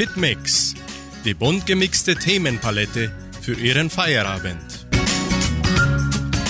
Hitmix, 0.00 0.72
die 1.26 1.34
bunt 1.34 1.66
gemixte 1.66 2.16
Themenpalette 2.16 3.12
für 3.42 3.52
Ihren 3.52 3.90
Feierabend. 3.90 4.86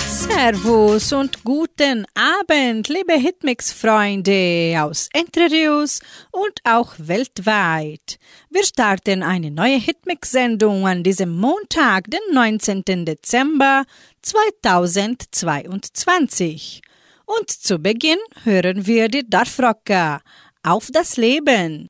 Servus 0.06 1.12
und 1.12 1.42
guten 1.42 2.06
Abend, 2.14 2.88
liebe 2.88 3.14
Hitmix-Freunde 3.14 4.76
aus 4.78 5.08
Entre 5.12 5.50
Rios 5.50 5.98
und 6.30 6.60
auch 6.62 6.94
weltweit. 6.98 8.20
Wir 8.50 8.62
starten 8.62 9.24
eine 9.24 9.50
neue 9.50 9.80
Hitmix-Sendung 9.80 10.86
an 10.86 11.02
diesem 11.02 11.36
Montag, 11.36 12.08
den 12.08 12.20
19. 12.32 13.04
Dezember 13.04 13.82
2022. 14.22 16.82
Und 17.26 17.50
zu 17.50 17.80
Beginn 17.80 18.20
hören 18.44 18.86
wir 18.86 19.08
die 19.08 19.28
Dorfrocker 19.28 20.20
auf 20.62 20.90
das 20.92 21.16
Leben. 21.16 21.88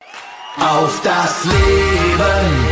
Auf 0.59 1.01
das 1.01 1.45
Leben, 1.45 2.65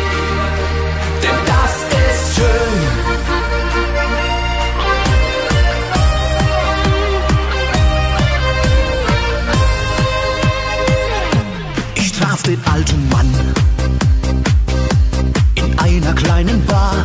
denn 1.23 1.39
das 1.45 1.73
ist 1.95 2.35
schön. 2.35 2.79
Ich 11.95 12.11
traf 12.11 12.43
den 12.43 12.61
alten 12.65 13.09
Mann 13.09 13.33
in 15.55 15.79
einer 15.79 16.13
kleinen 16.13 16.65
Bar. 16.65 16.95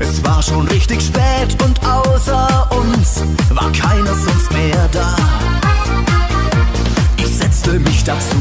Es 0.00 0.24
war 0.24 0.42
schon 0.42 0.66
richtig 0.68 1.00
spät 1.02 1.62
und 1.62 1.78
außer 1.86 2.68
uns 2.72 3.22
war 3.50 3.70
keiner 3.70 4.14
sonst 4.14 4.52
mehr 4.52 4.88
da. 4.90 5.14
Setzte 7.66 7.80
mich 7.80 8.04
dazu 8.04 8.36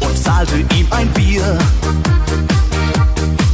und 0.00 0.18
zahlte 0.22 0.56
ihm 0.76 0.86
ein 0.90 1.08
Bier. 1.14 1.58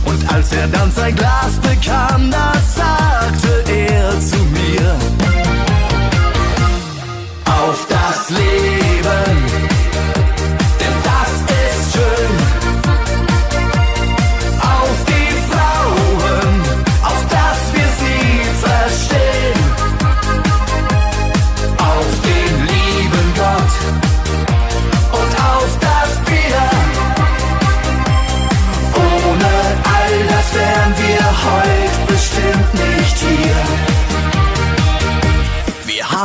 Und 0.04 0.32
als 0.32 0.52
er 0.52 0.66
dann 0.66 0.90
sein 0.90 1.14
Glas 1.14 1.52
bekam, 1.62 2.32
da 2.32 2.52
sagte 2.74 3.64
er 3.70 4.10
zu 4.20 4.38
mir, 4.38 4.96
auf 7.44 7.86
das 7.88 8.30
Leben, 8.30 9.77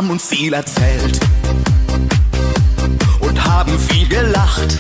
haben 0.04 0.12
uns 0.12 0.28
viel 0.28 0.52
erzählt 0.52 1.18
und 3.22 3.42
haben 3.42 3.72
viel 3.80 4.06
gelacht. 4.06 4.78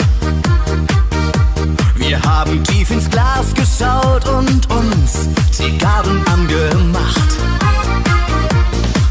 Wir 1.95 2.21
haben 2.21 2.61
tief 2.65 2.91
ins 2.91 3.09
Glas 3.09 3.53
geschaut 3.53 4.27
und 4.27 4.69
uns 4.69 5.29
Zigarren 5.51 6.21
angemacht. 6.27 7.37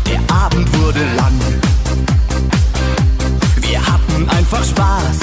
Der 0.06 0.20
Abend 0.36 0.68
wurde 0.78 1.00
lang. 1.16 1.40
Wir 3.62 3.80
hatten 3.80 4.28
einfach 4.28 4.64
Spaß. 4.64 5.18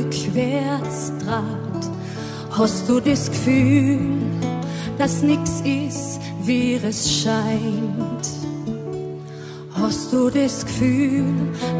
Rückwärts 0.00 1.12
dreht? 1.18 1.90
Hast 2.50 2.88
du 2.88 3.00
das 3.00 3.30
Gefühl, 3.30 4.00
dass 4.98 5.22
nix 5.22 5.60
ist, 5.60 6.20
wie 6.42 6.74
es 6.74 7.10
scheint? 7.10 8.26
Hast 9.74 10.12
du 10.12 10.28
das 10.28 10.66
Gefühl, 10.66 11.24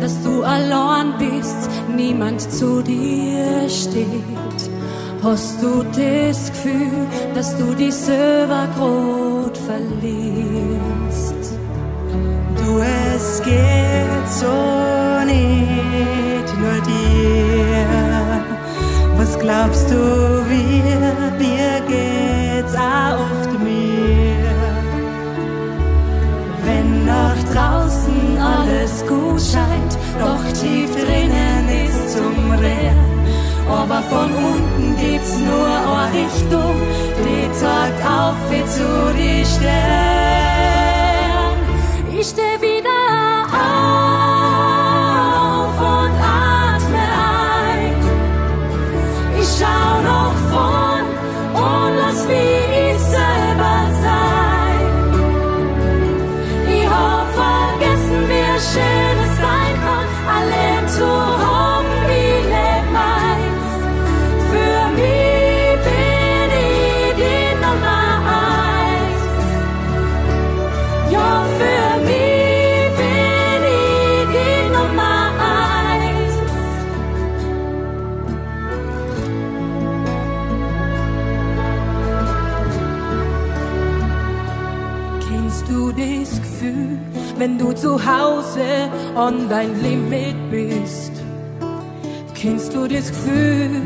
dass 0.00 0.22
du 0.22 0.43
allein 0.43 1.14
bist, 1.19 1.69
niemand 1.94 2.40
zu 2.40 2.82
dir 2.82 3.69
steht? 3.69 4.06
Hast 5.23 5.62
du 5.62 5.82
das 5.82 6.50
Gefühl, 6.50 7.06
dass 7.34 7.56
du 7.58 7.75
dich 7.75 7.94
selber 7.94 8.69
verlierst? 9.66 11.34
Du, 12.56 12.78
es 12.78 13.43
geht 13.43 14.28
so 14.31 14.46
nicht 15.26 16.58
nur 16.58 16.81
dir. 16.81 17.69
Glaubst 19.40 19.90
du, 19.90 19.96
wir, 20.48 21.32
mir 21.38 21.81
geht's 21.88 22.75
auch 22.75 23.20
oft 23.20 23.58
mir? 23.58 24.37
Wenn 26.62 27.06
nach 27.06 27.42
draußen 27.50 28.38
alles 28.38 29.02
gut 29.06 29.40
scheint, 29.40 29.96
doch 30.19 30.44
tief 30.60 30.90
drinnen 30.94 31.69
ist 31.87 32.19
zum 32.19 32.50
Rehren. 32.50 33.20
Aber 33.66 34.02
von 34.02 34.31
unten 34.34 34.96
geht's 35.00 35.38
nur 35.38 35.66
eine 35.66 36.12
Richtung, 36.12 36.76
die 37.25 37.50
zeigt 37.52 38.04
auf 38.04 38.37
wie 38.50 38.64
zu 38.66 39.14
die 39.16 39.44
Sterne. 39.46 40.50
Ich 42.19 42.26
steh 42.26 42.60
wieder 42.60 42.79
zu 87.72 87.99
Hause 88.05 88.90
an 89.14 89.49
dein 89.49 89.81
Limit 89.82 90.37
bist? 90.50 91.12
Kennst 92.34 92.75
du 92.75 92.88
das 92.88 93.08
Gefühl, 93.08 93.82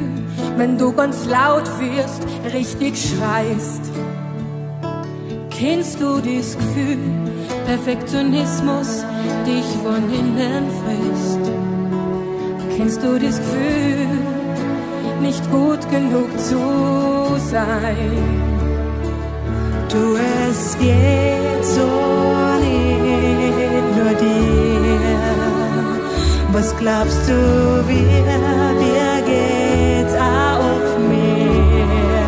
wenn 0.56 0.78
du 0.78 0.92
ganz 0.92 1.26
laut 1.26 1.68
wirst, 1.80 2.22
richtig 2.52 2.94
schreist? 2.96 3.82
Kennst 5.50 6.00
du 6.00 6.18
das 6.20 6.56
Gefühl, 6.56 6.98
Perfektionismus 7.66 9.04
dich 9.46 9.64
von 9.82 10.02
innen 10.12 10.64
frisst? 10.82 11.50
Kennst 12.76 13.02
du 13.02 13.18
das 13.18 13.38
Gefühl, 13.38 14.08
nicht 15.20 15.50
gut 15.50 15.80
genug 15.90 16.28
zu 16.38 16.60
sein? 17.50 18.54
Du, 19.88 20.16
es 20.48 20.76
geht 20.78 21.64
so 21.64 22.43
dir. 24.20 25.24
Was 26.52 26.76
glaubst 26.76 27.28
du, 27.28 27.38
wir, 27.88 28.26
wir 28.84 29.12
geht's 29.30 30.14
auch 30.14 30.98
mir? 31.08 32.24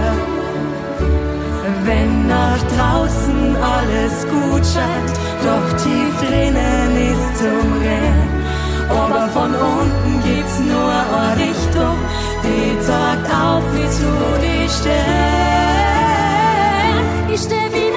Wenn 1.84 2.26
nach 2.26 2.62
draußen 2.74 3.56
alles 3.74 4.14
gut 4.34 4.64
scheint, 4.72 5.16
doch 5.46 5.68
tief 5.82 6.14
drinnen 6.28 6.90
ist 7.12 7.30
zum 7.38 7.68
Rennen. 7.80 8.36
Aber 8.88 9.24
von 9.28 9.52
unten 9.54 10.12
geht's 10.24 10.58
nur 10.60 10.92
eine 10.92 11.36
Richtung, 11.36 11.96
die 12.44 12.68
zeigt 12.80 13.28
auf, 13.32 13.64
wie 13.74 13.88
zu 13.90 14.10
dir 14.42 14.68
steht. 14.68 15.46
Ich 17.34 17.40
steh 17.42 17.68
wieder 17.72 17.95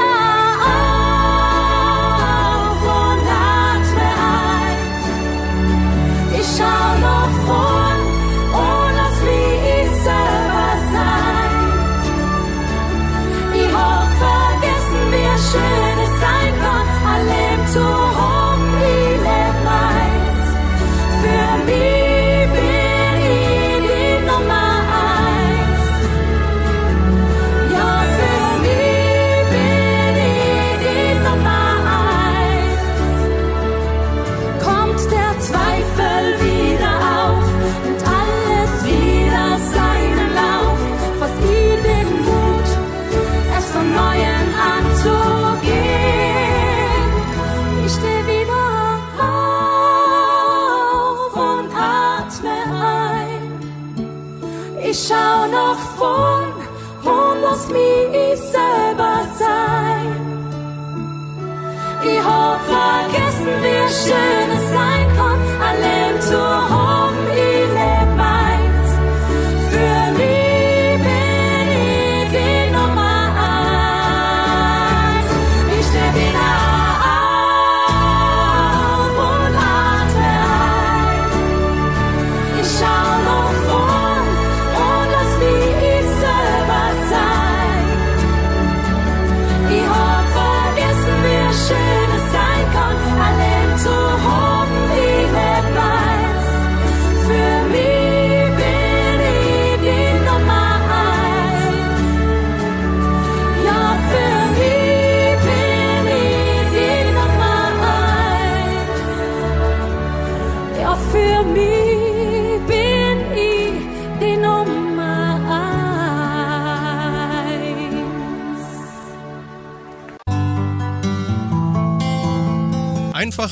vergessen, 63.99 64.05
wie 64.05 64.09
schön 64.09 64.51
es 64.57 64.69
sein 64.71 65.15
kann, 65.15 65.39
allein 65.61 66.21
zu 66.21 66.68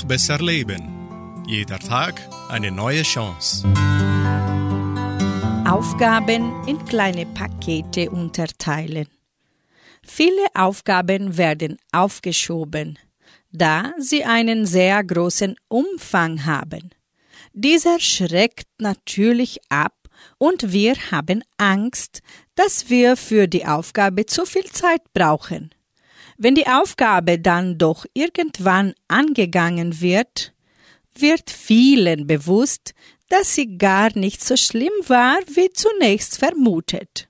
besser 0.07 0.39
leben. 0.39 1.43
Jeder 1.47 1.79
Tag 1.79 2.21
eine 2.49 2.71
neue 2.71 3.03
Chance. 3.03 3.67
Aufgaben 5.69 6.53
in 6.65 6.83
kleine 6.85 7.25
Pakete 7.25 8.09
unterteilen. 8.09 9.07
Viele 10.01 10.47
Aufgaben 10.53 11.37
werden 11.37 11.77
aufgeschoben, 11.91 12.97
da 13.51 13.93
sie 13.97 14.23
einen 14.23 14.65
sehr 14.65 15.03
großen 15.03 15.55
Umfang 15.67 16.45
haben. 16.45 16.91
Dieser 17.51 17.99
schreckt 17.99 18.67
natürlich 18.79 19.59
ab 19.67 19.93
und 20.37 20.71
wir 20.71 20.95
haben 21.11 21.43
Angst, 21.57 22.21
dass 22.55 22.89
wir 22.89 23.17
für 23.17 23.47
die 23.47 23.65
Aufgabe 23.65 24.25
zu 24.25 24.45
viel 24.45 24.71
Zeit 24.71 25.01
brauchen. 25.13 25.71
Wenn 26.37 26.53
die 26.53 26.67
Aufgabe 26.67 27.39
dann 27.39 27.79
doch 27.79 28.05
irgendwann 28.13 28.93
angegangen 29.07 30.01
wird, 30.01 30.53
wird 31.17 31.49
vielen 31.49 32.27
bewusst, 32.27 32.93
dass 33.29 33.55
sie 33.55 33.77
gar 33.77 34.15
nicht 34.15 34.43
so 34.43 34.55
schlimm 34.55 34.93
war, 35.07 35.37
wie 35.47 35.71
zunächst 35.73 36.37
vermutet. 36.37 37.27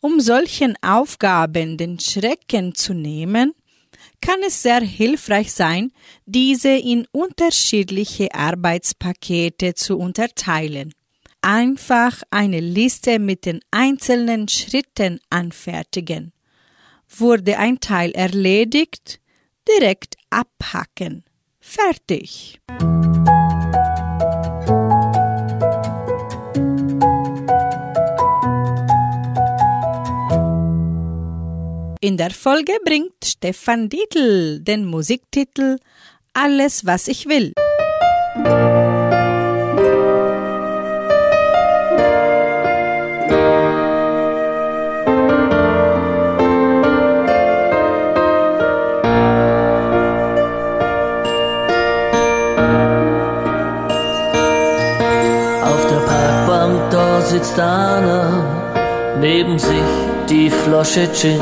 Um 0.00 0.20
solchen 0.20 0.76
Aufgaben 0.82 1.78
den 1.78 1.98
Schrecken 1.98 2.74
zu 2.74 2.92
nehmen, 2.92 3.54
kann 4.20 4.40
es 4.46 4.62
sehr 4.62 4.80
hilfreich 4.80 5.52
sein, 5.52 5.92
diese 6.26 6.70
in 6.70 7.06
unterschiedliche 7.12 8.34
Arbeitspakete 8.34 9.74
zu 9.74 9.98
unterteilen. 9.98 10.92
Einfach 11.40 12.22
eine 12.30 12.60
Liste 12.60 13.18
mit 13.18 13.46
den 13.46 13.60
einzelnen 13.70 14.46
Schritten 14.48 15.20
anfertigen 15.30 16.32
wurde 17.16 17.58
ein 17.58 17.80
Teil 17.80 18.12
erledigt, 18.12 19.20
direkt 19.68 20.16
abhacken. 20.30 21.24
Fertig. 21.60 22.60
In 32.02 32.16
der 32.16 32.30
Folge 32.30 32.72
bringt 32.82 33.24
Stefan 33.24 33.90
Dietl 33.90 34.60
den 34.60 34.86
Musiktitel 34.86 35.76
Alles, 36.32 36.86
was 36.86 37.08
ich 37.08 37.26
will. 37.26 37.52
sitzt 57.40 57.58
Anna 57.58 58.44
neben 59.18 59.58
sich 59.58 59.90
die 60.28 60.50
Flasche 60.50 61.08
Gin. 61.12 61.40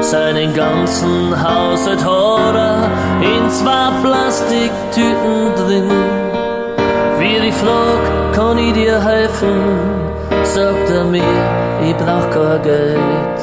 Seinen 0.00 0.52
ganzen 0.54 1.32
Haushalt 1.32 2.04
Horror 2.04 2.90
in 3.22 3.48
zwei 3.48 3.88
Plastiktüten 4.02 5.54
drin. 5.56 5.90
Wie 7.18 7.40
die 7.40 7.52
Flog, 7.52 8.02
kann 8.34 8.58
ich 8.58 8.74
dir 8.74 9.02
helfen? 9.02 9.60
Sagt 10.42 10.90
er 10.90 11.04
mir, 11.04 11.22
ich 11.86 11.96
brauch 11.96 12.28
kein 12.30 12.62
Geld. 12.62 13.38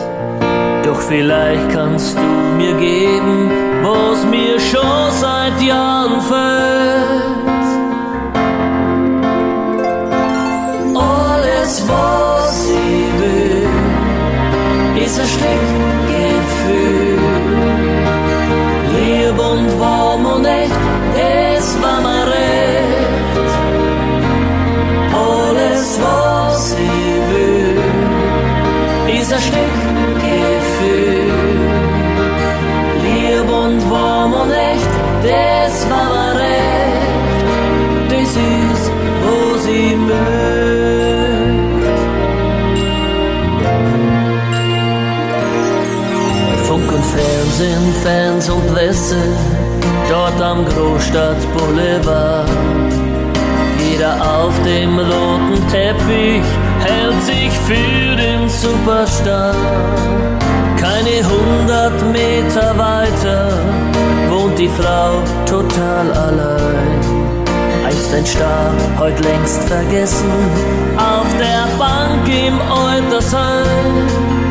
Doch 0.86 1.02
vielleicht 1.02 1.70
kannst 1.74 2.18
du 2.18 2.22
mir 2.58 2.74
geben, 2.76 3.50
was 3.82 4.24
mir 4.26 4.60
schon 4.60 5.12
seit 5.12 5.60
Jahren 5.62 6.22
fehlt. 6.22 7.41
Fans 47.22 47.98
Fans 48.04 48.50
und 48.50 48.74
Presse, 48.74 49.18
dort 50.10 50.42
am 50.42 50.66
Großstadtboulevard. 50.66 52.50
Jeder 53.78 54.16
auf 54.16 54.54
dem 54.64 54.98
roten 54.98 55.68
Teppich 55.70 56.44
hält 56.80 57.22
sich 57.24 57.52
für 57.68 58.16
den 58.16 58.50
Superstar. 58.50 59.54
Keine 60.78 61.22
hundert 61.24 62.02
Meter 62.12 62.76
weiter 62.78 63.50
wohnt 64.30 64.58
die 64.58 64.70
Frau 64.70 65.22
total 65.46 66.12
allein. 66.14 67.00
Einst 67.86 68.14
ein 68.14 68.26
Star, 68.26 68.72
heut 69.00 69.20
längst 69.24 69.64
vergessen, 69.64 70.32
auf 70.98 71.28
der 71.38 71.68
Bank 71.78 72.28
im 72.28 72.60
Eutersheim. 72.72 74.51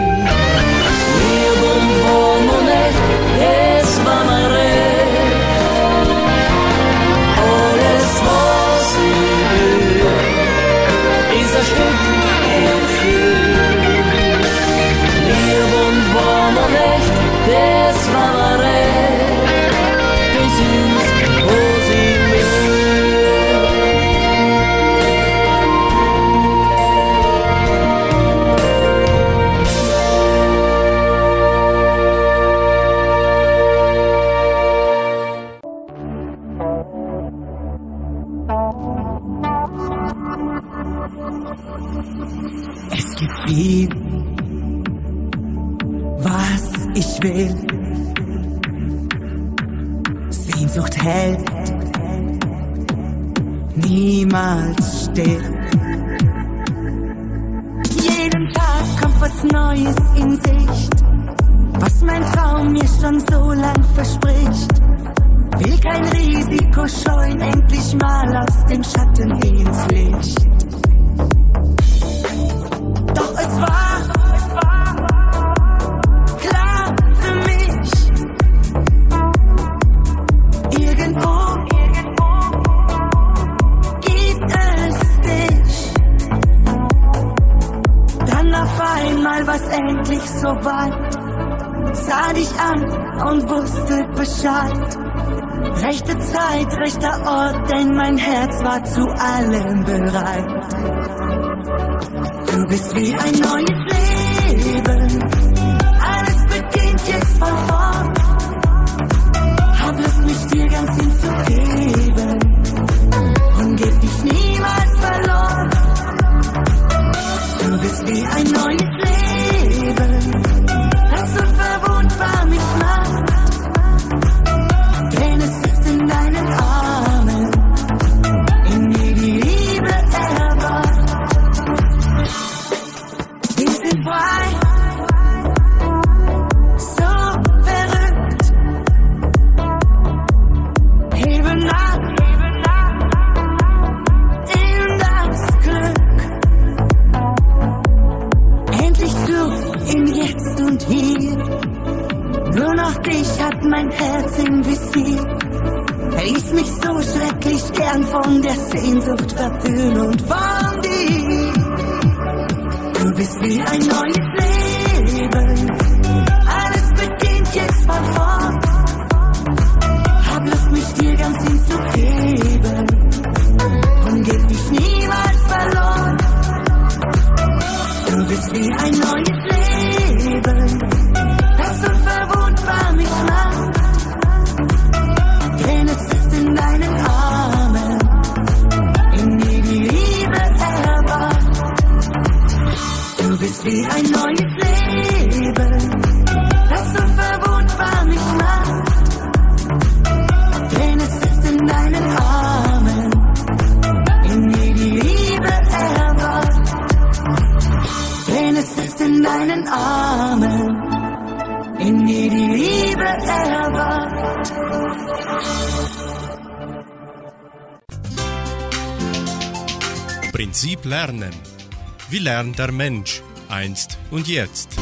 Der 222.31 222.71
Mensch 222.71 223.21
einst 223.49 223.97
und 224.09 224.25
jetzt? 224.29 224.77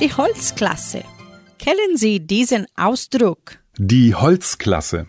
Die 0.00 0.10
Holzklasse. 0.10 1.04
Kennen 1.58 1.98
Sie 1.98 2.26
diesen 2.26 2.66
Ausdruck? 2.76 3.58
Die 3.76 4.14
Holzklasse. 4.14 5.06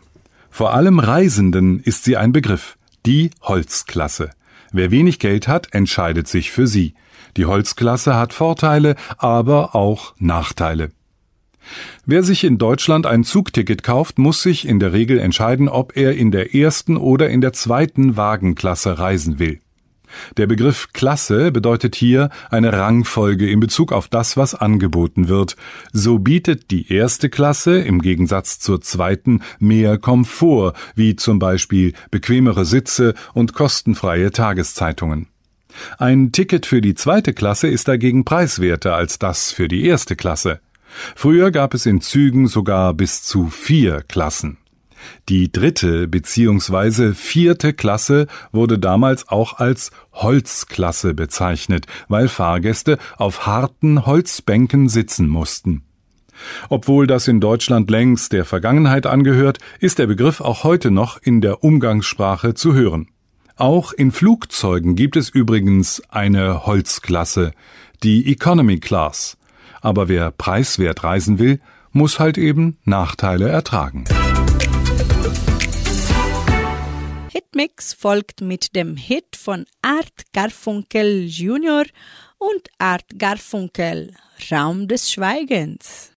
Vor 0.50 0.74
allem 0.74 1.00
Reisenden 1.00 1.80
ist 1.80 2.04
sie 2.04 2.18
ein 2.18 2.34
Begriff. 2.34 2.78
Die 3.06 3.32
Holzklasse. 3.42 4.32
Wer 4.74 4.92
wenig 4.92 5.20
Geld 5.20 5.48
hat, 5.48 5.74
entscheidet 5.74 6.28
sich 6.28 6.52
für 6.52 6.68
sie. 6.68 6.94
Die 7.38 7.46
Holzklasse 7.46 8.16
hat 8.16 8.34
Vorteile, 8.34 8.98
aber 9.18 9.74
auch 9.74 10.16
Nachteile. 10.18 10.92
Wer 12.06 12.24
sich 12.24 12.44
in 12.44 12.58
Deutschland 12.58 13.06
ein 13.06 13.24
Zugticket 13.24 13.84
kauft, 13.84 14.20
muss 14.20 14.42
sich 14.42 14.68
in 14.68 14.82
der 14.82 14.92
Regel 14.92 15.18
entscheiden, 15.18 15.70
ob 15.70 15.96
er 15.96 16.18
in 16.18 16.32
der 16.32 16.54
ersten 16.54 16.98
oder 16.98 17.30
in 17.30 17.40
der 17.40 17.54
zweiten 17.54 18.18
Wagenklasse 18.18 19.00
reisen 19.00 19.40
will. 19.40 19.62
Der 20.38 20.48
Begriff 20.48 20.90
Klasse 20.94 21.52
bedeutet 21.52 21.96
hier 21.96 22.30
eine 22.50 22.74
Rangfolge 22.74 23.50
in 23.50 23.60
Bezug 23.60 23.92
auf 23.92 24.08
das, 24.08 24.38
was 24.38 24.56
angeboten 24.56 25.28
wird. 25.28 25.56
So 25.94 26.20
bietet 26.20 26.72
die 26.72 26.92
erste 26.92 27.30
Klasse 27.30 27.80
im 27.80 28.02
Gegensatz 28.02 28.60
zur 28.60 28.82
zweiten 28.82 29.42
mehr 29.60 29.98
Komfort, 29.98 30.74
wie 30.96 31.16
zum 31.16 31.40
Beispiel 31.40 31.94
bequemere 32.12 32.66
Sitze 32.66 33.14
und 33.34 33.54
kostenfreie 33.54 34.32
Tageszeitungen. 34.32 35.28
Ein 35.98 36.32
Ticket 36.32 36.66
für 36.66 36.82
die 36.82 36.96
zweite 36.96 37.34
Klasse 37.34 37.68
ist 37.68 37.88
dagegen 37.88 38.26
preiswerter 38.26 38.96
als 38.96 39.20
das 39.20 39.52
für 39.52 39.68
die 39.68 39.86
erste 39.86 40.16
Klasse. 40.16 40.60
Früher 41.16 41.52
gab 41.52 41.74
es 41.74 41.86
in 41.86 42.02
Zügen 42.02 42.48
sogar 42.48 42.94
bis 42.94 43.24
zu 43.24 43.48
vier 43.48 44.04
Klassen. 44.08 44.58
Die 45.30 45.52
dritte 45.52 46.08
bzw. 46.08 47.14
vierte 47.14 47.74
Klasse 47.74 48.28
wurde 48.52 48.80
damals 48.80 49.28
auch 49.30 49.60
als 49.60 49.92
Holzklasse 50.14 51.14
bezeichnet, 51.14 51.86
weil 52.08 52.28
Fahrgäste 52.28 52.98
auf 53.18 53.46
harten 53.46 54.06
Holzbänken 54.06 54.90
sitzen 54.90 55.28
mussten. 55.28 55.84
Obwohl 56.70 57.08
das 57.08 57.28
in 57.28 57.40
Deutschland 57.40 57.90
längst 57.90 58.32
der 58.32 58.46
Vergangenheit 58.46 59.06
angehört, 59.06 59.60
ist 59.80 60.00
der 60.00 60.08
Begriff 60.08 60.42
auch 60.42 60.64
heute 60.64 60.92
noch 60.92 61.22
in 61.22 61.42
der 61.42 61.64
Umgangssprache 61.64 62.54
zu 62.54 62.74
hören. 62.74 63.08
Auch 63.56 63.92
in 63.92 64.12
Flugzeugen 64.12 64.96
gibt 64.96 65.16
es 65.16 65.30
übrigens 65.30 66.02
eine 66.10 66.68
Holzklasse, 66.68 67.54
die 68.04 68.32
Economy 68.32 68.80
Class. 68.80 69.38
Aber 69.82 70.08
wer 70.08 70.32
preiswert 70.32 71.04
reisen 71.04 71.40
will, 71.40 71.60
muss 71.92 72.20
halt 72.20 72.38
eben 72.38 72.78
Nachteile 72.84 73.50
ertragen. 73.50 74.06
Hitmix 77.48 77.94
folgt 77.94 78.42
mit 78.42 78.76
dem 78.76 78.98
Hit 78.98 79.38
von 79.38 79.66
Art 79.82 80.34
Garfunkel 80.34 81.28
Jr. 81.28 81.86
und 82.38 82.68
Art 82.78 83.06
Garfunkel 83.18 84.14
Raum 84.52 84.90
des 84.90 85.10
Schweigens. 85.10 86.12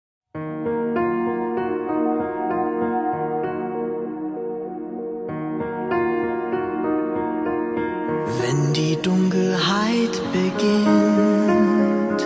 Wenn 8.41 8.73
die 8.73 8.97
Dunkelheit 9.03 10.23
beginnt 10.33 12.23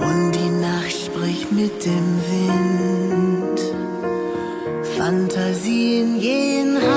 und 0.00 0.32
die 0.32 0.50
Nacht 0.60 0.92
spricht 0.92 1.50
mit 1.50 1.84
dem 1.84 2.20
Wind, 2.28 3.60
Fantasien 4.98 6.20
gehen 6.20 6.76
Hand 6.76 6.95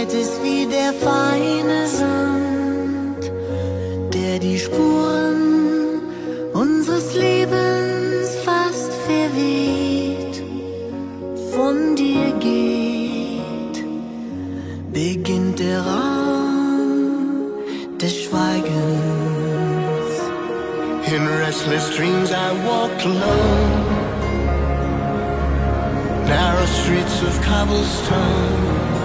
Zeit 0.00 0.14
ist 0.14 0.42
wie 0.42 0.66
der 0.66 0.92
feine 0.94 1.86
Sand, 1.86 3.30
der 4.14 4.38
die 4.38 4.58
Spuren 4.58 6.00
unseres 6.54 7.14
Lebens 7.14 8.28
fast 8.44 8.92
verweht, 9.06 10.42
von 11.54 11.96
dir 11.96 12.32
geht, 12.40 13.84
beginnt 14.90 15.58
der 15.58 15.80
Raum 15.80 17.58
des 18.00 18.22
Schweigens. 18.22 18.70
In 21.12 21.26
restless 21.44 21.94
dreams 21.96 22.30
I 22.30 22.52
walked 22.66 23.04
alone. 23.04 23.84
Narrow 26.26 26.66
streets 26.66 27.22
of 27.22 27.38
cobblestone 27.42 28.99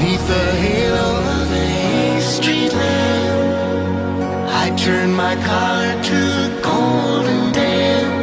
Neath 0.00 0.26
the 0.28 0.46
halo 0.64 1.08
of 1.40 1.48
a 1.52 2.20
street 2.20 2.72
lamp 2.72 4.50
I 4.62 4.66
turned 4.76 5.14
my 5.16 5.34
collar 5.50 5.94
to 6.10 6.20
golden 6.62 7.52
damp 7.52 8.20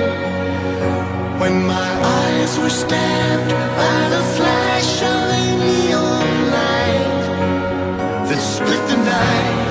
When 1.42 1.56
my 1.76 1.90
eyes 2.20 2.58
were 2.60 2.76
stabbed 2.84 3.52
by 3.82 4.00
the 4.16 4.24
flash 4.36 4.92
of 5.14 5.22
a 5.42 5.46
neon 5.64 6.34
light 6.58 7.24
That 8.28 8.42
split 8.56 8.84
the 8.92 8.98
night 8.98 9.64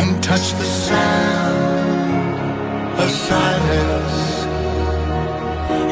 and 0.00 0.22
touched 0.22 0.56
the 0.58 0.70
sound 0.88 1.72
of 3.02 3.10
silence. 3.10 4.46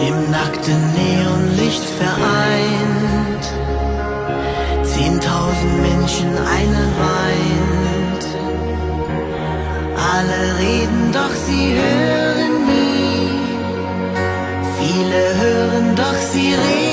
Im 0.06 0.30
nackten 0.30 0.80
Neonlicht 0.96 1.84
vereint, 1.98 2.99
Menschen, 5.88 6.30
eine 6.58 6.84
weint. 7.06 8.24
Alle 10.12 10.40
reden, 10.58 11.12
doch 11.12 11.34
sie 11.46 11.74
hören 11.82 12.54
nie. 12.70 13.30
Viele 14.78 15.22
hören, 15.42 15.96
doch 15.96 16.18
sie 16.32 16.54
reden 16.54 16.89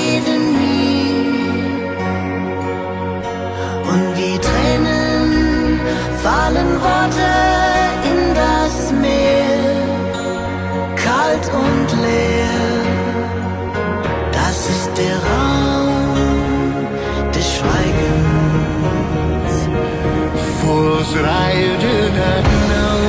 things 21.08 21.22
that 21.22 21.26
I 21.26 21.54
do 21.80 21.96
not 22.20 22.44
know. 22.72 23.00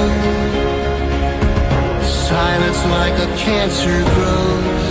Silence 2.02 2.80
like 2.86 3.16
a 3.18 3.26
cancer 3.36 4.02
grows. 4.14 4.88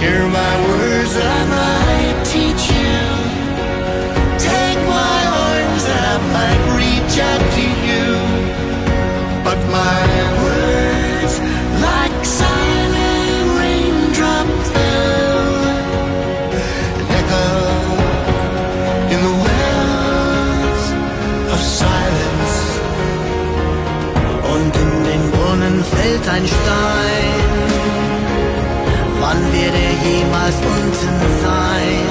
Hear 0.00 0.26
my 0.28 0.54
words 0.68 1.16
I 1.16 1.44
might 1.58 2.24
teach 2.24 2.70
you. 2.70 3.00
Take 4.38 4.78
my 4.88 5.20
arms 5.48 5.84
I 5.86 6.18
might 6.36 6.62
reach 6.76 7.18
out 7.18 7.52
to 7.54 7.60
you. 7.62 7.71
Ein 26.34 26.46
Stein. 26.46 27.40
Wann 29.20 29.40
wird 29.52 29.74
er 29.86 29.94
jemals 30.10 30.56
unten 30.76 31.16
sein? 31.44 32.04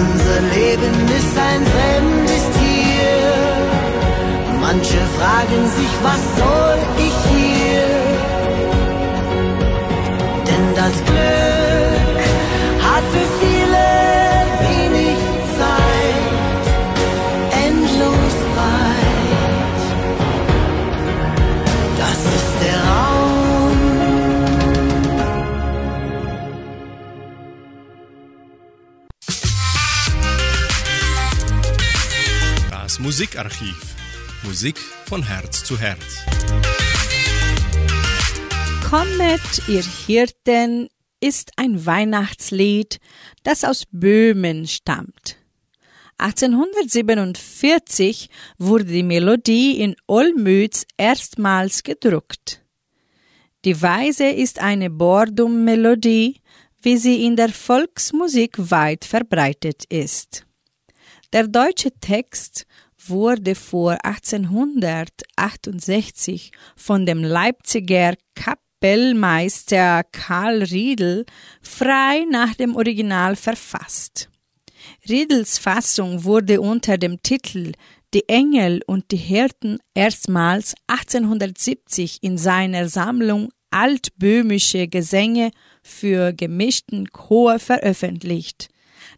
Unser 0.00 0.40
Leben 0.54 0.96
ist 1.18 1.34
ein 1.50 1.62
fremdes 1.74 2.44
Tier. 2.58 3.18
Manche 4.60 5.00
fragen 5.18 5.62
sich, 5.78 5.92
was 6.08 6.22
soll 6.40 6.78
ich 7.06 7.16
hier? 7.34 7.88
Denn 10.48 10.66
das 10.80 10.94
Glück 11.08 12.20
hat 12.88 13.04
für 13.12 13.28
Musikarchiv. 33.16 33.96
Musik 34.44 34.76
von 35.06 35.26
Herz 35.26 35.64
zu 35.64 35.80
Herz. 35.80 36.18
Kommet, 38.90 39.40
ihr 39.68 39.82
Hirten, 39.82 40.90
ist 41.18 41.52
ein 41.56 41.86
Weihnachtslied, 41.86 43.00
das 43.42 43.64
aus 43.64 43.84
Böhmen 43.90 44.66
stammt. 44.66 45.38
1847 46.18 48.28
wurde 48.58 48.84
die 48.84 49.02
Melodie 49.02 49.80
in 49.80 49.96
Olmütz 50.06 50.84
erstmals 50.98 51.84
gedruckt. 51.84 52.60
Die 53.64 53.80
Weise 53.80 54.26
ist 54.26 54.58
eine 54.58 54.90
Bordum-Melodie, 54.90 56.42
wie 56.82 56.98
sie 56.98 57.24
in 57.24 57.36
der 57.36 57.48
Volksmusik 57.48 58.56
weit 58.58 59.06
verbreitet 59.06 59.84
ist. 59.88 60.42
Der 61.32 61.48
deutsche 61.48 61.92
Text 61.92 62.66
wurde 63.08 63.54
vor 63.54 63.96
1868 64.04 66.52
von 66.76 67.06
dem 67.06 67.24
Leipziger 67.24 68.12
Kapellmeister 68.34 70.04
Karl 70.04 70.62
Riedel 70.62 71.24
frei 71.62 72.26
nach 72.30 72.54
dem 72.54 72.76
Original 72.76 73.34
verfasst. 73.36 74.28
Riedels 75.08 75.56
Fassung 75.58 76.24
wurde 76.24 76.60
unter 76.60 76.98
dem 76.98 77.22
Titel 77.22 77.72
Die 78.14 78.28
Engel 78.28 78.82
und 78.86 79.10
die 79.10 79.16
Hirten 79.16 79.78
erstmals 79.94 80.74
1870 80.86 82.18
in 82.22 82.38
seiner 82.38 82.88
Sammlung 82.88 83.50
Altböhmische 83.70 84.88
Gesänge 84.88 85.50
für 85.82 86.32
gemischten 86.32 87.12
Chor 87.12 87.58
veröffentlicht. 87.58 88.68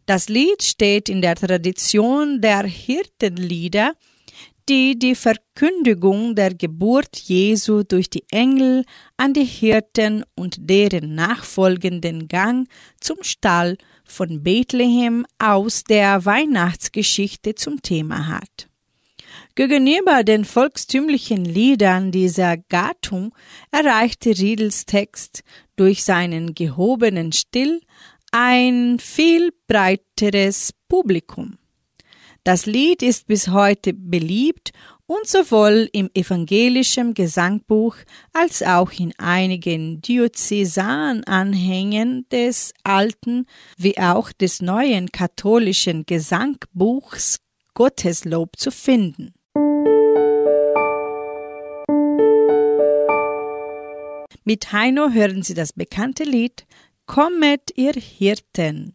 Das 0.09 0.31
Lied 0.31 0.63
steht 0.63 1.11
in 1.11 1.21
der 1.21 1.35
Tradition 1.35 2.41
der 2.41 2.63
Hirtenlieder, 2.63 3.93
die 4.67 4.99
die 4.99 5.15
Verkündigung 5.15 6.35
der 6.35 6.55
Geburt 6.55 7.15
Jesu 7.19 7.83
durch 7.83 8.09
die 8.09 8.25
Engel 8.31 8.87
an 9.19 9.35
die 9.35 9.45
Hirten 9.45 10.25
und 10.35 10.57
deren 10.61 11.15
nachfolgenden 11.15 12.27
Gang 12.27 12.71
zum 13.01 13.19
Stall 13.21 13.77
von 14.03 14.43
Bethlehem 14.43 15.27
aus 15.39 15.85
der 15.85 16.25
Weihnachtsgeschichte 16.25 17.55
zum 17.55 17.83
Thema 17.83 18.29
hat. 18.29 18.71
Gegenüber 19.57 20.25
den 20.25 20.47
volkstümlichen 20.47 21.45
Liedern 21.45 22.13
dieser 22.13 22.57
Gattung 22.57 23.35
erreichte 23.73 24.31
Riedels 24.31 24.87
Text 24.87 25.43
durch 25.77 26.03
seinen 26.03 26.55
gehobenen 26.55 27.33
Stil 27.33 27.83
ein 28.33 28.99
viel 28.99 29.53
breiteres 29.67 30.73
Publikum. 30.89 31.59
Das 32.45 32.67
Lied 32.67 33.03
ist 33.03 33.27
bis 33.27 33.49
heute 33.49 33.93
beliebt 33.93 34.71
und 35.07 35.27
sowohl 35.27 35.89
im 35.93 36.09
evangelischen 36.15 37.15
Gesangbuch 37.15 37.97
als 38.33 38.63
auch 38.63 38.93
in 38.93 39.13
einigen 39.19 40.01
Diözesananhängen 40.03 42.29
des 42.31 42.73
alten 42.85 43.47
wie 43.77 43.99
auch 43.99 44.31
des 44.33 44.63
neuen 44.63 45.11
katholischen 45.11 46.07
Gesangbuchs 46.07 47.41
Gotteslob 47.75 48.57
zu 48.59 48.71
finden. 48.71 49.35
Mit 54.45 54.71
Heino 54.73 55.11
hören 55.11 55.43
Sie 55.43 55.55
das 55.55 55.73
bekannte 55.75 56.25
Lied 56.25 56.65
Kommet, 57.09 57.73
ihr 57.75 57.95
Hirten. 57.95 58.95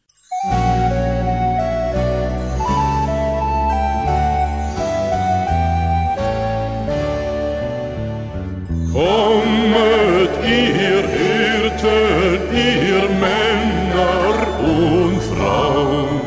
Kommet, 8.93 10.29
ihr 10.45 11.03
Hirten, 11.17 12.53
ihr 12.53 13.09
Männer 13.19 14.59
und 14.61 15.19
Frauen, 15.33 16.21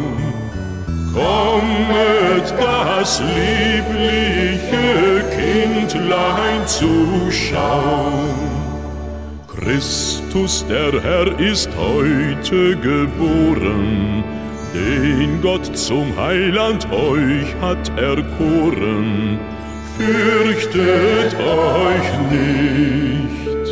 kommet 1.15 2.47
das 2.61 3.21
liebliche 3.21 4.87
Kindlein 5.31 6.67
zu 6.67 7.31
schauen. 7.31 8.35
Christus, 10.37 10.67
der 10.69 10.93
Herr, 11.03 11.41
ist 11.41 11.71
heute 11.77 12.77
geboren, 12.77 14.23
den 14.75 15.41
Gott 15.41 15.75
zum 15.75 16.15
Heiland 16.17 16.87
euch 16.93 17.55
hat 17.63 17.89
erkoren. 17.99 19.39
Fürchtet 19.97 21.35
euch 21.41 22.19
nicht. 22.31 23.67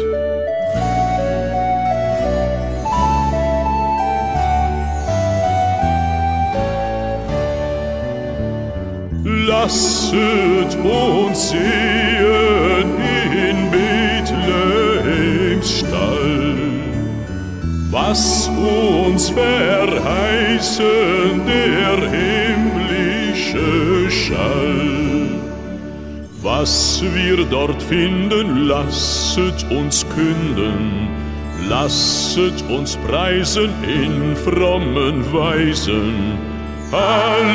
Lasset 9.46 10.76
uns 10.82 11.50
sehen 11.50 12.88
in 13.48 13.70
Bethlehems 13.70 15.68
Stall, 15.80 16.23
was 17.94 18.48
uns 18.48 19.30
verheißen 19.30 20.86
der 21.46 21.96
himmlische 22.10 23.70
Schall. 24.10 25.28
Was 26.42 27.04
wir 27.14 27.44
dort 27.44 27.80
finden, 27.80 28.66
lasset 28.66 29.64
uns 29.70 30.04
künden, 30.08 31.08
lasset 31.68 32.64
uns 32.68 32.96
preisen 32.96 33.70
in 33.84 34.34
frommen 34.34 35.24
Weisen. 35.32 36.36
Halleluja. 36.90 37.54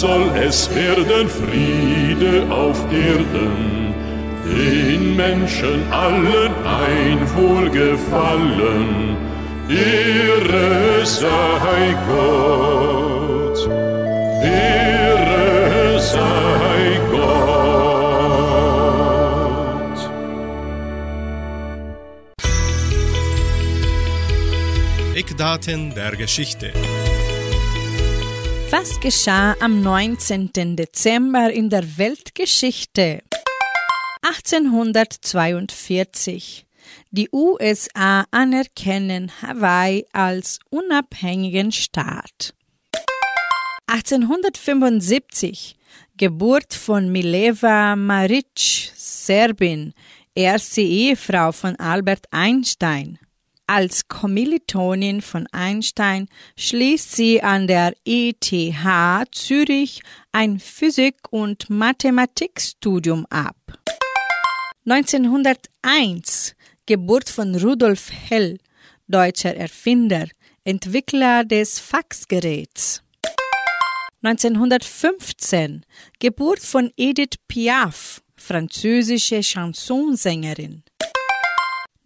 Soll 0.00 0.30
es 0.36 0.72
werden 0.72 1.28
Friede 1.28 2.46
auf 2.52 2.78
Erden, 2.92 3.92
den 4.44 5.16
Menschen 5.16 5.90
allen 5.90 6.52
ein 6.64 7.18
Wohlgefallen, 7.34 9.16
Ehre 9.68 11.04
sei 11.04 11.96
Gott, 12.08 13.58
Ehre 14.44 15.98
sei 15.98 17.00
Gott. 17.10 17.18
Eckdaten 25.16 25.92
der 25.92 26.14
Geschichte. 26.14 26.72
Was 28.70 29.00
geschah 29.00 29.56
am 29.60 29.80
19. 29.80 30.76
Dezember 30.76 31.50
in 31.50 31.70
der 31.70 31.96
Weltgeschichte? 31.96 33.22
1842. 34.20 36.66
Die 37.10 37.30
USA 37.32 38.26
anerkennen 38.30 39.32
Hawaii 39.40 40.04
als 40.12 40.58
unabhängigen 40.68 41.72
Staat. 41.72 42.52
1875 43.86 45.74
Geburt 46.18 46.74
von 46.74 47.10
Mileva 47.10 47.96
Maric, 47.96 48.92
Serbin, 48.94 49.94
erste 50.34 50.82
Ehefrau 50.82 51.52
von 51.52 51.74
Albert 51.76 52.26
Einstein. 52.30 53.18
Als 53.70 54.08
Kommilitonin 54.08 55.20
von 55.20 55.46
Einstein 55.52 56.28
schließt 56.56 57.14
sie 57.14 57.42
an 57.42 57.66
der 57.66 57.92
ETH 58.06 58.50
Zürich 59.30 60.00
ein 60.32 60.58
Physik- 60.58 61.30
und 61.30 61.68
Mathematikstudium 61.68 63.26
ab. 63.28 63.56
1901 64.86 66.56
Geburt 66.86 67.28
von 67.28 67.54
Rudolf 67.56 68.10
Hell, 68.10 68.56
deutscher 69.06 69.54
Erfinder, 69.54 70.28
Entwickler 70.64 71.44
des 71.44 71.78
Faxgeräts. 71.78 73.02
1915 74.22 75.84
Geburt 76.18 76.60
von 76.60 76.90
Edith 76.96 77.36
Piaf, 77.46 78.22
französische 78.34 79.42
Chansonsängerin. 79.42 80.84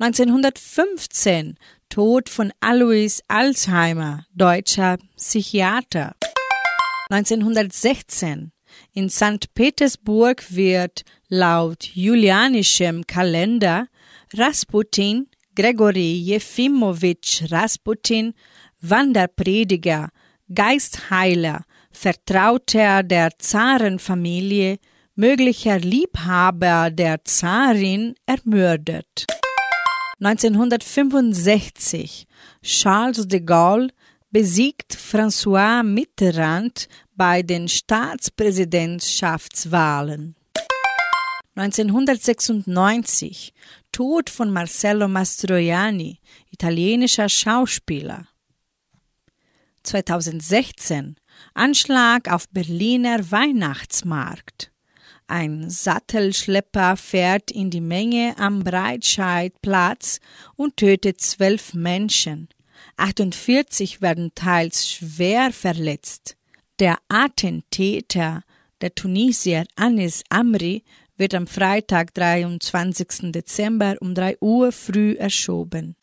1915 0.02 1.54
Tod 1.88 2.28
von 2.28 2.52
Alois 2.58 3.20
Alzheimer, 3.28 4.26
deutscher 4.34 4.98
Psychiater. 5.16 6.16
1916 7.08 8.50
in 8.94 9.08
St. 9.08 9.54
Petersburg 9.54 10.42
wird 10.48 11.04
laut 11.28 11.84
julianischem 11.94 13.06
Kalender 13.06 13.86
Rasputin 14.34 15.28
Gregory 15.54 16.14
Jefimowitsch 16.14 17.52
Rasputin 17.52 18.34
Wanderprediger, 18.80 20.08
Geistheiler, 20.52 21.64
Vertrauter 21.92 23.04
der 23.04 23.38
Zarenfamilie, 23.38 24.80
möglicher 25.14 25.78
Liebhaber 25.78 26.90
der 26.90 27.24
Zarin 27.24 28.16
ermordet. 28.26 29.26
1965 30.24 32.28
Charles 32.62 33.26
de 33.26 33.40
Gaulle 33.40 33.88
besiegt 34.30 34.94
François 34.94 35.82
Mitterrand 35.82 36.86
bei 37.16 37.42
den 37.42 37.66
Staatspräsidentschaftswahlen. 37.66 40.36
1996 41.56 43.52
Tod 43.90 44.30
von 44.30 44.52
Marcello 44.52 45.08
Mastroianni, 45.08 46.20
italienischer 46.52 47.28
Schauspieler. 47.28 48.28
2016 49.82 51.16
Anschlag 51.54 52.32
auf 52.32 52.48
Berliner 52.48 53.28
Weihnachtsmarkt. 53.32 54.71
Ein 55.32 55.70
Sattelschlepper 55.70 56.98
fährt 56.98 57.50
in 57.50 57.70
die 57.70 57.80
Menge 57.80 58.34
am 58.36 58.62
Breitscheidplatz 58.62 60.20
und 60.56 60.76
tötet 60.76 61.22
zwölf 61.22 61.72
Menschen. 61.72 62.50
48 62.98 64.02
werden 64.02 64.32
teils 64.34 64.90
schwer 64.90 65.50
verletzt. 65.50 66.36
Der 66.80 66.98
Attentäter, 67.08 68.42
der 68.82 68.94
Tunesier 68.94 69.64
Anis 69.74 70.22
Amri, 70.28 70.84
wird 71.16 71.34
am 71.34 71.46
Freitag, 71.46 72.12
23. 72.12 73.32
Dezember 73.32 73.96
um 74.00 74.14
3 74.14 74.36
Uhr 74.42 74.70
früh 74.70 75.14
erschoben. 75.14 75.96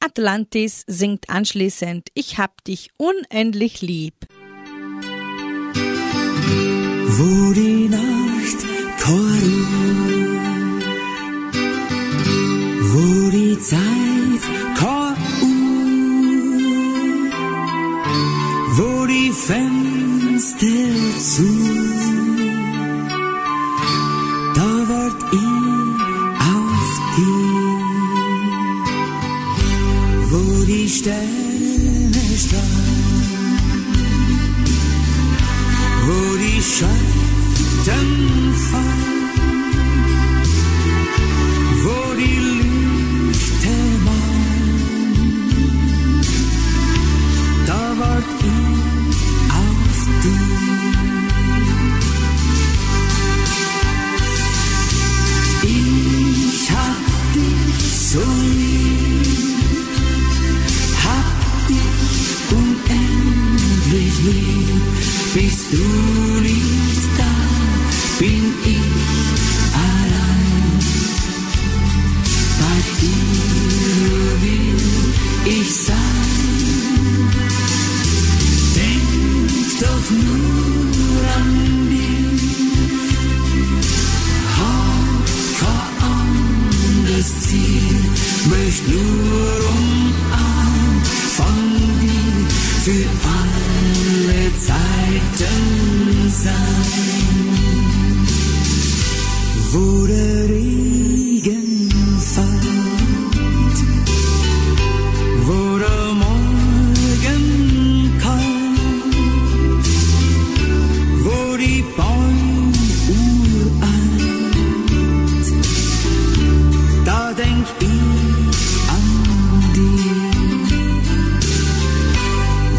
Atlantis 0.00 0.84
singt 0.86 1.28
anschließend 1.28 2.08
Ich 2.14 2.38
hab 2.38 2.64
dich 2.64 2.88
unendlich 2.96 3.82
lieb. 3.82 4.14
Wo 7.18 7.52
die 7.52 7.65
Nacht 9.08 9.55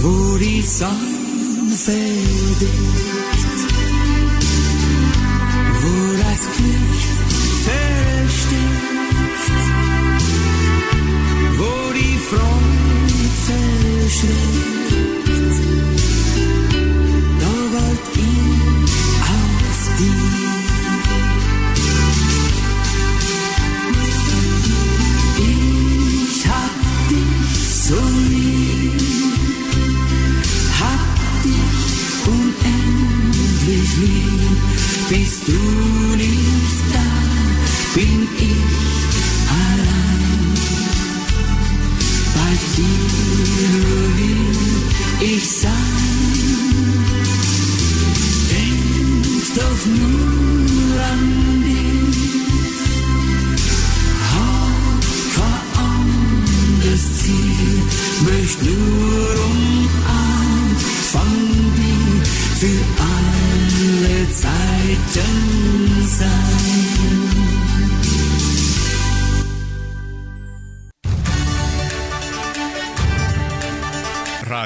wo 0.01 0.37
die 0.37 0.61
Sonne 0.61 1.75
verdickt, 1.75 2.71
wo 5.81 5.93
das 6.23 6.41
Glück 6.55 6.97
versteckt, 7.67 8.87
wo 11.57 11.73
die 11.93 12.17
Freude 12.29 13.27
verschreckt, 13.45 14.76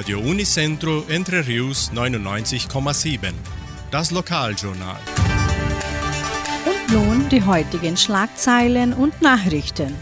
Radio 0.02 0.20
Unicentro 0.20 1.06
Entre 1.10 1.46
Rius 1.46 1.92
99,7. 1.94 3.34
Das 3.92 4.12
Lokaljournal. 4.12 4.98
Und 6.66 6.94
nun 6.94 7.30
die 7.30 7.44
heutigen 7.44 7.96
Schlagzeilen 7.96 8.94
und 8.94 9.22
Nachrichten. 9.22 9.94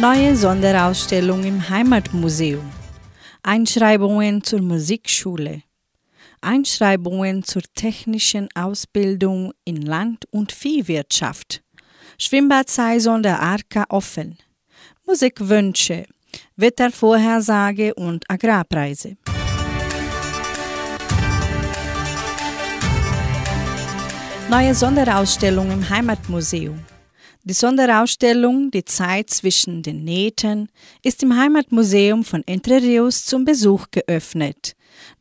Neue 0.00 0.36
Sonderausstellung 0.36 1.44
im 1.44 1.68
Heimatmuseum. 1.68 2.77
Einschreibungen 3.48 4.44
zur 4.44 4.60
Musikschule. 4.60 5.62
Einschreibungen 6.42 7.44
zur 7.44 7.62
technischen 7.74 8.50
Ausbildung 8.54 9.54
in 9.64 9.80
Land- 9.80 10.26
und 10.30 10.52
Viehwirtschaft. 10.52 11.62
Schwimmbadsaison 12.18 13.22
der 13.22 13.40
Arka 13.40 13.86
offen. 13.88 14.36
Musikwünsche, 15.06 16.04
Wettervorhersage 16.56 17.94
und 17.94 18.30
Agrarpreise. 18.30 19.16
Neue 24.50 24.74
Sonderausstellung 24.74 25.70
im 25.70 25.88
Heimatmuseum. 25.88 26.78
Die 27.48 27.54
Sonderausstellung 27.54 28.70
Die 28.72 28.84
Zeit 28.84 29.30
zwischen 29.30 29.82
den 29.82 30.04
Nähten 30.04 30.68
ist 31.02 31.22
im 31.22 31.34
Heimatmuseum 31.34 32.22
von 32.22 32.42
Entre 32.46 32.82
Rios 32.82 33.24
zum 33.24 33.46
Besuch 33.46 33.86
geöffnet. 33.90 34.76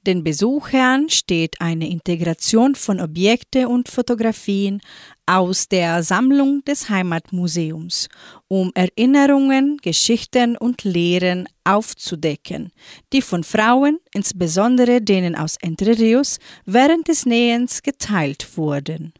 Den 0.05 0.25
Besuchern 0.25 1.07
steht 1.07 1.61
eine 1.61 1.89
Integration 1.89 2.75
von 2.75 2.99
Objekte 2.99 3.69
und 3.69 3.87
Fotografien 3.87 4.81
aus 5.25 5.69
der 5.69 6.03
Sammlung 6.03 6.65
des 6.65 6.89
Heimatmuseums, 6.89 8.09
um 8.49 8.73
Erinnerungen, 8.75 9.77
Geschichten 9.77 10.57
und 10.57 10.83
Lehren 10.83 11.47
aufzudecken, 11.63 12.73
die 13.13 13.21
von 13.21 13.45
Frauen, 13.45 13.99
insbesondere 14.13 15.01
denen 15.01 15.37
aus 15.37 15.55
Entre 15.61 15.97
Rios, 15.97 16.39
während 16.65 17.07
des 17.07 17.25
Nähens 17.25 17.83
geteilt 17.83 18.57
wurden. 18.57 19.13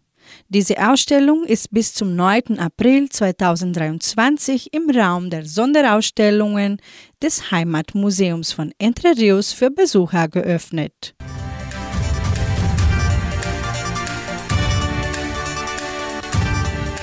Diese 0.50 0.78
Ausstellung 0.78 1.44
ist 1.44 1.72
bis 1.72 1.94
zum 1.94 2.16
9. 2.16 2.58
April 2.58 3.10
2023 3.10 4.74
im 4.74 4.90
Raum 4.90 5.30
der 5.30 5.46
Sonderausstellungen 5.46 6.78
des 7.22 7.52
Heimatmuseums 7.52 8.54
von 8.54 8.72
Entre 8.80 9.10
Rios 9.18 9.52
für 9.52 9.70
Besucher 9.70 10.30
geöffnet. 10.30 11.16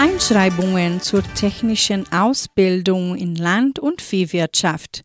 Einschreibungen 0.00 1.02
zur 1.02 1.22
technischen 1.34 2.10
Ausbildung 2.10 3.16
in 3.16 3.34
Land- 3.34 3.78
und 3.78 4.00
Viehwirtschaft. 4.00 5.02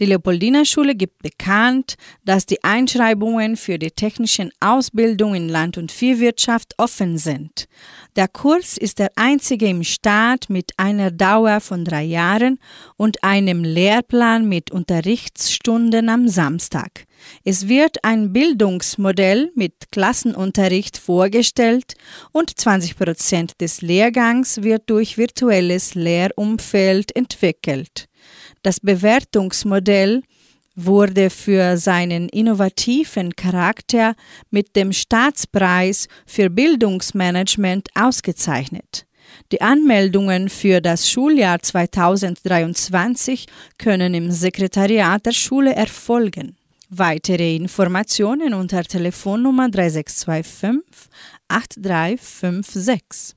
Die 0.00 0.06
Leopoldina-Schule 0.06 0.94
gibt 0.94 1.22
bekannt, 1.22 1.96
dass 2.24 2.46
die 2.46 2.64
Einschreibungen 2.64 3.58
für 3.58 3.78
die 3.78 3.90
technischen 3.90 4.50
Ausbildung 4.58 5.34
in 5.34 5.50
Land- 5.50 5.76
und 5.76 5.92
Viehwirtschaft 5.92 6.72
offen 6.78 7.18
sind. 7.18 7.68
Der 8.16 8.26
Kurs 8.26 8.78
ist 8.78 9.00
der 9.00 9.10
einzige 9.16 9.66
im 9.68 9.84
Staat 9.84 10.48
mit 10.48 10.72
einer 10.78 11.10
Dauer 11.10 11.60
von 11.60 11.84
drei 11.84 12.04
Jahren 12.04 12.58
und 12.96 13.22
einem 13.22 13.64
Lehrplan 13.64 14.48
mit 14.48 14.70
Unterrichtsstunden 14.70 16.08
am 16.08 16.26
Samstag. 16.26 17.04
Es 17.44 17.68
wird 17.68 18.04
ein 18.04 18.32
Bildungsmodell 18.32 19.50
mit 19.54 19.90
Klassenunterricht 19.90 20.98
vorgestellt 20.98 21.94
und 22.32 22.58
20 22.58 22.96
Prozent 22.96 23.60
des 23.60 23.82
Lehrgangs 23.82 24.62
wird 24.62 24.90
durch 24.90 25.18
virtuelles 25.18 25.94
Lehrumfeld 25.94 27.14
entwickelt. 27.14 28.06
Das 28.62 28.80
Bewertungsmodell 28.80 30.22
wurde 30.74 31.28
für 31.30 31.76
seinen 31.76 32.28
innovativen 32.28 33.34
Charakter 33.34 34.14
mit 34.50 34.76
dem 34.76 34.92
Staatspreis 34.92 36.06
für 36.24 36.50
Bildungsmanagement 36.50 37.88
ausgezeichnet. 37.94 39.06
Die 39.52 39.60
Anmeldungen 39.60 40.48
für 40.48 40.80
das 40.80 41.10
Schuljahr 41.10 41.60
2023 41.60 43.46
können 43.76 44.14
im 44.14 44.30
Sekretariat 44.30 45.26
der 45.26 45.32
Schule 45.32 45.74
erfolgen. 45.74 46.56
Weitere 46.90 47.54
Informationen 47.54 48.54
unter 48.54 48.82
Telefonnummer 48.82 49.68
3625 49.68 51.10
8356. 51.48 53.36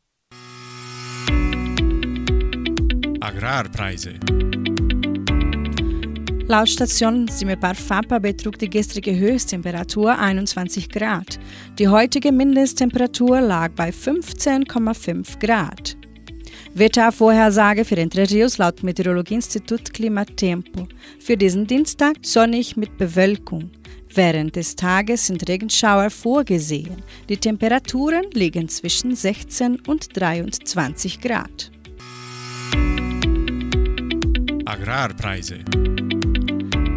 Agrarpreise. 3.21 4.19
Laut 6.49 6.69
Station 6.69 7.27
Simepar 7.27 7.75
Fapa 7.75 8.21
betrug 8.21 8.57
die 8.57 8.71
gestrige 8.71 9.19
Höchsttemperatur 9.19 10.17
21 10.17 10.89
Grad. 10.89 11.41
Die 11.77 11.89
heutige 11.89 12.31
Mindesttemperatur 12.31 13.41
lag 13.41 13.73
bei 13.73 13.91
15,5 13.91 15.41
Grad. 15.41 15.97
Wettervorhersage 16.73 17.85
für 17.85 17.97
Entre 17.97 18.31
Rios 18.31 18.59
laut 18.59 18.85
Meteorologieinstitut 18.85 19.93
Klimatempo. 19.93 20.87
Für 21.19 21.37
diesen 21.37 21.67
Dienstag 21.67 22.15
sonnig 22.23 22.77
mit 22.77 22.97
Bewölkung. 22.97 23.73
Während 24.15 24.55
des 24.55 24.77
Tages 24.77 25.27
sind 25.27 25.49
Regenschauer 25.49 26.11
vorgesehen. 26.11 27.03
Die 27.29 27.39
Temperaturen 27.39 28.31
liegen 28.33 28.69
zwischen 28.69 29.17
16 29.17 29.81
und 29.89 30.17
23 30.17 31.21
Grad. 31.21 31.73
Agrarpreise. 34.65 35.65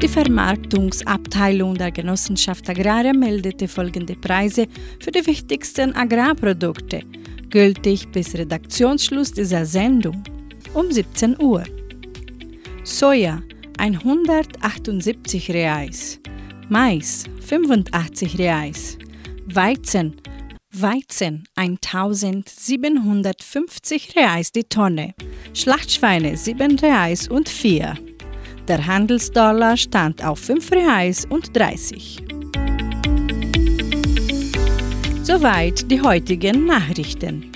Die 0.02 0.08
Vermarktungsabteilung 0.08 1.76
der 1.76 1.91
Genossenschaft 1.91 2.70
Agraria 2.70 3.12
meldete 3.12 3.68
folgende 3.68 4.16
Preise 4.16 4.66
für 5.02 5.12
die 5.12 5.28
wichtigsten 5.28 5.93
Agrarprodukte, 5.93 7.02
gültig 7.50 8.10
bis 8.10 8.34
Redaktionsschluss 8.34 9.34
dieser 9.34 9.66
Sendung 9.66 10.24
um 10.74 10.89
17 10.89 11.38
Uhr. 11.41 11.66
Soja 12.86 13.41
178 13.78 15.52
Reais, 15.52 16.22
Mais 16.70 17.26
85 17.41 18.39
Reais, 18.39 18.97
Weizen 19.47 20.16
Weizen 20.72 21.43
1750 21.56 24.16
Reais 24.16 24.54
die 24.54 24.64
Tonne, 24.64 25.14
Schlachtschweine 25.54 26.38
7 26.38 26.80
Reais 26.80 27.28
und 27.28 27.50
4. 27.50 27.97
Der 28.70 28.86
Handelsdollar 28.86 29.78
stand 29.78 30.24
auf 30.24 30.38
5 30.42 30.72
Reais 30.72 31.26
und 31.28 31.58
30. 31.58 32.18
Soweit 35.24 35.90
die 35.90 36.00
heutigen 36.00 36.68
Nachrichten. 36.68 37.52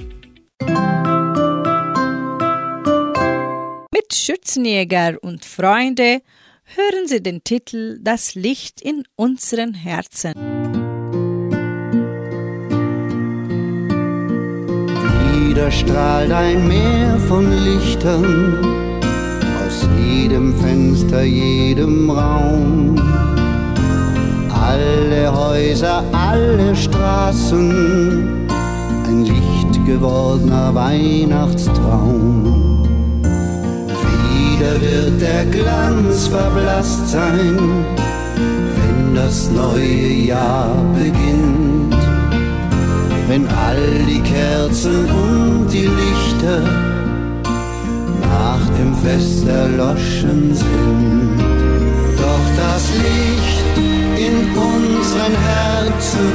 Mit 3.92 4.12
Schützenjäger 4.12 5.20
und 5.22 5.46
Freunde 5.46 6.24
hören 6.64 7.06
Sie 7.08 7.22
den 7.22 7.44
Titel 7.44 8.00
Das 8.02 8.34
Licht 8.34 8.82
in 8.82 9.04
unseren 9.16 9.76
Herzen. 9.76 10.34
Wieder 15.32 15.70
strahlt 15.70 16.32
ein 16.32 16.68
Meer 16.68 17.20
von 17.20 17.52
Lichtern 17.52 18.83
aus 19.74 19.88
jedem 20.00 20.54
Fenster, 20.56 21.24
jedem 21.24 22.10
Raum. 22.10 22.96
Alle 24.50 25.36
Häuser, 25.36 26.04
alle 26.12 26.76
Straßen, 26.76 28.48
ein 29.08 29.26
Licht 29.26 29.86
gewordener 29.86 30.74
Weihnachtstraum. 30.74 32.84
Wieder 34.04 34.82
wird 34.82 35.22
der 35.22 35.46
Glanz 35.46 36.28
verblasst 36.28 37.12
sein, 37.12 37.58
wenn 38.76 39.16
das 39.16 39.50
neue 39.50 40.28
Jahr 40.28 40.76
beginnt. 40.94 41.96
Wenn 43.28 43.48
all 43.48 44.06
die 44.08 44.22
Kerzen 44.22 45.06
und 45.06 45.68
die 45.72 45.88
Lichter 45.88 46.93
nach 48.34 48.66
dem 48.80 48.92
Fest 49.04 49.48
erloschen 49.48 50.42
sind. 50.54 51.38
Doch 52.24 52.46
das 52.64 52.84
Licht 53.06 53.74
in 54.28 54.38
unseren 54.72 55.36
Herzen 55.52 56.30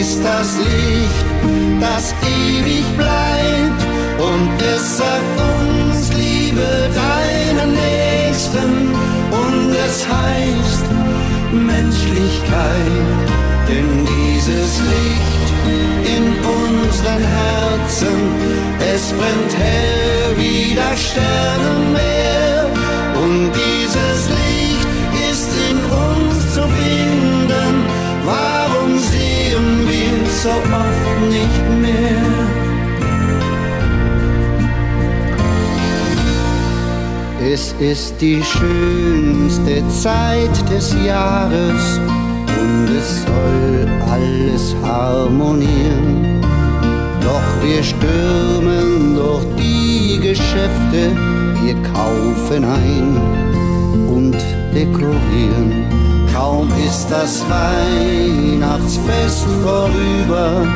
ist 0.00 0.18
das 0.30 0.48
Licht, 0.68 1.26
das 1.86 2.04
ewig 2.40 2.86
bleibt 3.02 3.82
und 4.28 4.56
es 4.74 4.84
sagt 5.00 5.36
uns, 5.54 6.00
liebe 6.24 6.68
deinen 7.04 7.70
Nächsten 7.86 8.70
und 9.42 9.68
es 9.86 9.96
heißt 10.16 10.86
Menschlichkeit, 11.72 13.18
denn 13.68 13.90
dieses 14.14 14.72
Licht 14.92 15.46
in 16.16 16.24
unseren 16.60 17.24
Herzen, 17.40 18.16
es 18.94 19.04
brennt 19.18 19.54
hell 19.62 19.75
das 20.76 21.10
Sternenmeer 21.10 22.66
und 23.22 23.50
dieses 23.52 24.28
Licht 24.28 24.88
ist 25.30 25.50
in 25.70 25.78
uns 26.04 26.54
zu 26.54 26.62
finden. 26.62 27.74
Warum 28.24 28.98
sehen 28.98 29.88
wir 29.88 30.16
so 30.42 30.50
oft 30.50 31.16
nicht 31.30 31.66
mehr? 31.80 32.56
Es 37.52 37.74
ist 37.78 38.20
die 38.20 38.42
schönste 38.42 39.82
Zeit 39.88 40.70
des 40.70 40.94
Jahres 41.06 42.00
und 42.60 42.88
es 42.98 43.22
soll 43.22 43.88
alles 44.10 44.74
harmonieren. 44.82 46.42
Doch 47.22 47.48
wir 47.62 47.82
stürmen 47.82 49.14
durch 49.14 49.55
Geschäfte, 50.36 51.16
wir 51.62 51.74
kaufen 51.94 52.62
ein 52.62 53.16
und 54.06 54.36
dekorieren. 54.74 55.86
Kaum 56.30 56.68
ist 56.86 57.08
das 57.10 57.42
Weihnachtsfest 57.48 59.46
vorüber, 59.64 60.66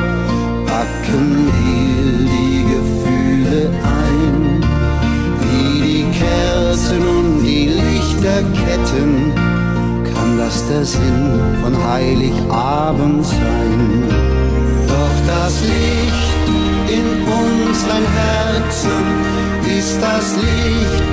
packen 0.65 1.45
wir 1.45 2.27
die 2.33 2.63
Gefühle 2.73 3.69
ein. 3.83 4.65
Wie 5.41 5.81
die 5.85 6.05
Kerzen 6.17 7.01
und 7.05 7.43
die 7.43 7.67
Lichterketten 7.67 9.31
kann 10.11 10.39
das 10.39 10.67
der 10.69 10.85
Sinn 10.85 11.39
von 11.61 11.77
Heiligabend 11.87 13.23
sein. 13.23 14.05
Doch 14.87 15.17
das 15.27 15.61
Licht 15.61 16.31
in 16.89 17.21
unseren 17.23 18.05
Herzen 18.17 19.50
ist 19.65 19.99
das 20.01 20.35
Licht, 20.35 21.03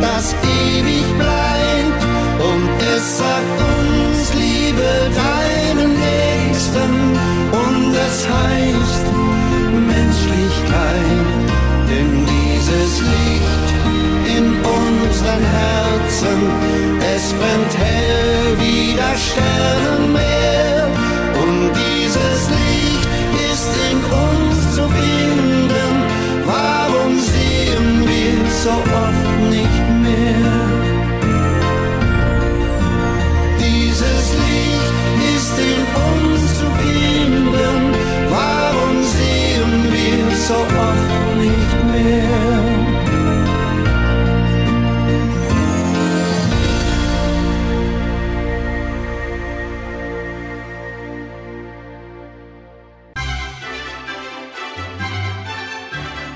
das 0.00 0.34
ewig 0.42 1.04
bleibt 1.18 2.02
und 2.50 2.68
es 2.96 3.18
sagt 3.18 3.58
uns, 3.72 4.34
liebe 4.34 4.90
deinen 5.14 5.92
Nächsten. 5.94 6.90
Und 7.52 7.94
es 7.94 8.18
heißt 8.28 9.06
Menschlichkeit, 9.94 11.26
denn 11.88 12.26
dieses 12.34 13.00
Licht 13.00 13.68
in 14.36 14.46
unseren 14.80 15.44
Herzen, 15.58 16.38
es 17.14 17.32
brennt 17.32 17.74
hell 17.78 18.56
wie 18.58 18.96
das 18.96 19.18
Sternenmeer. 19.30 20.88
Und 21.42 21.72
dieses 21.82 22.40
Licht 22.50 23.08
ist 23.52 23.70
in 23.90 23.98
uns 24.04 24.74
zu 24.74 24.82
finden. 24.88 25.53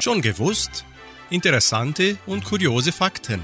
Schon 0.00 0.22
gewusst? 0.22 0.84
Interessante 1.28 2.18
und 2.26 2.44
kuriose 2.44 2.92
Fakten. 2.92 3.40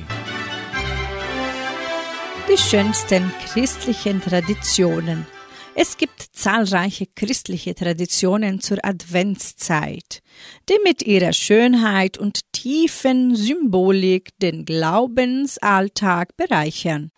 Die 2.48 2.56
schönsten 2.56 3.32
christlichen 3.44 4.20
Traditionen. 4.20 5.26
Es 5.74 5.96
gibt 5.96 6.20
zahlreiche 6.32 7.06
christliche 7.06 7.74
Traditionen 7.74 8.60
zur 8.60 8.78
Adventszeit, 8.84 10.22
die 10.68 10.78
mit 10.84 11.02
ihrer 11.02 11.32
Schönheit 11.32 12.18
und 12.18 12.52
tiefen 12.52 13.34
Symbolik 13.34 14.30
den 14.40 14.64
Glaubensalltag 14.64 16.36
bereichern. 16.36 17.10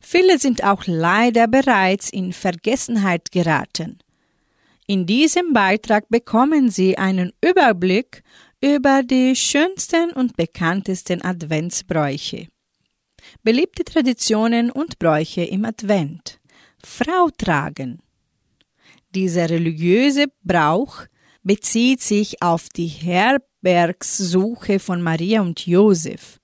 Viele 0.00 0.38
sind 0.38 0.64
auch 0.64 0.84
leider 0.86 1.48
bereits 1.48 2.08
in 2.08 2.32
Vergessenheit 2.32 3.30
geraten. 3.30 3.98
In 4.86 5.06
diesem 5.06 5.54
Beitrag 5.54 6.08
bekommen 6.10 6.70
Sie 6.70 6.98
einen 6.98 7.32
Überblick 7.40 8.22
über 8.62 9.02
die 9.02 9.34
schönsten 9.34 10.12
und 10.12 10.36
bekanntesten 10.36 11.22
Adventsbräuche. 11.22 12.48
Beliebte 13.42 13.82
Traditionen 13.82 14.70
und 14.70 14.98
Bräuche 14.98 15.42
im 15.42 15.64
Advent. 15.64 16.38
Frau 16.84 17.30
tragen. 17.30 18.00
Dieser 19.14 19.48
religiöse 19.48 20.26
Brauch 20.42 21.06
bezieht 21.42 22.02
sich 22.02 22.42
auf 22.42 22.68
die 22.68 22.88
Herbergssuche 22.88 24.78
von 24.78 25.00
Maria 25.00 25.40
und 25.40 25.66
Josef. 25.66 26.40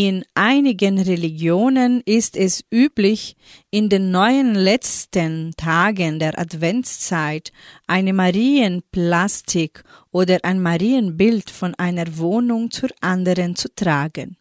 In 0.00 0.24
einigen 0.34 1.00
Religionen 1.00 2.02
ist 2.02 2.36
es 2.36 2.64
üblich, 2.72 3.36
in 3.72 3.88
den 3.88 4.12
neun 4.12 4.54
letzten 4.54 5.54
Tagen 5.56 6.20
der 6.20 6.38
Adventszeit 6.38 7.50
eine 7.88 8.12
Marienplastik 8.12 9.82
oder 10.12 10.38
ein 10.44 10.62
Marienbild 10.62 11.50
von 11.50 11.74
einer 11.74 12.16
Wohnung 12.16 12.70
zur 12.70 12.90
anderen 13.00 13.56
zu 13.56 13.74
tragen. 13.74 14.36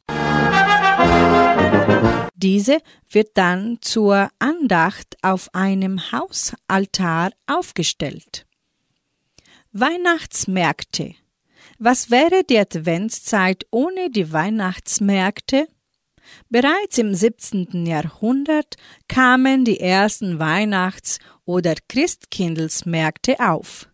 Diese 2.36 2.78
wird 3.10 3.32
dann 3.34 3.80
zur 3.82 4.30
Andacht 4.38 5.18
auf 5.24 5.50
einem 5.56 6.12
Hausaltar 6.12 7.32
aufgestellt. 7.48 8.46
Weihnachtsmärkte. 9.72 11.16
Was 11.80 12.10
wäre 12.10 12.44
die 12.44 12.58
Adventszeit 12.58 13.68
ohne 13.70 14.10
die 14.10 14.32
Weihnachtsmärkte? 14.34 15.68
Bereits 16.50 16.98
im 16.98 17.14
17. 17.14 17.86
Jahrhundert 17.86 18.78
kamen 19.08 19.64
die 19.64 19.80
ersten 19.80 20.40
Weihnachts- 20.40 21.20
oder 21.46 21.76
Christkindlesmärkte 21.88 23.40
auf. 23.40 23.90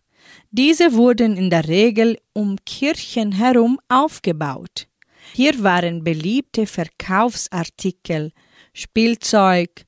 Diese 0.50 0.94
wurden 0.94 1.36
in 1.36 1.50
der 1.50 1.68
Regel 1.68 2.16
um 2.32 2.56
Kirchen 2.64 3.32
herum 3.32 3.78
aufgebaut. 3.88 4.88
Hier 5.34 5.62
waren 5.62 6.04
beliebte 6.04 6.66
Verkaufsartikel, 6.66 8.32
Spielzeug, 8.72 9.84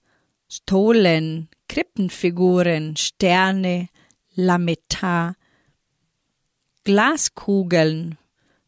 Stollen, 0.48 1.48
Krippenfiguren, 1.68 2.96
Sterne, 2.96 3.88
Lametta, 4.34 5.34
Glaskugeln, 6.86 8.16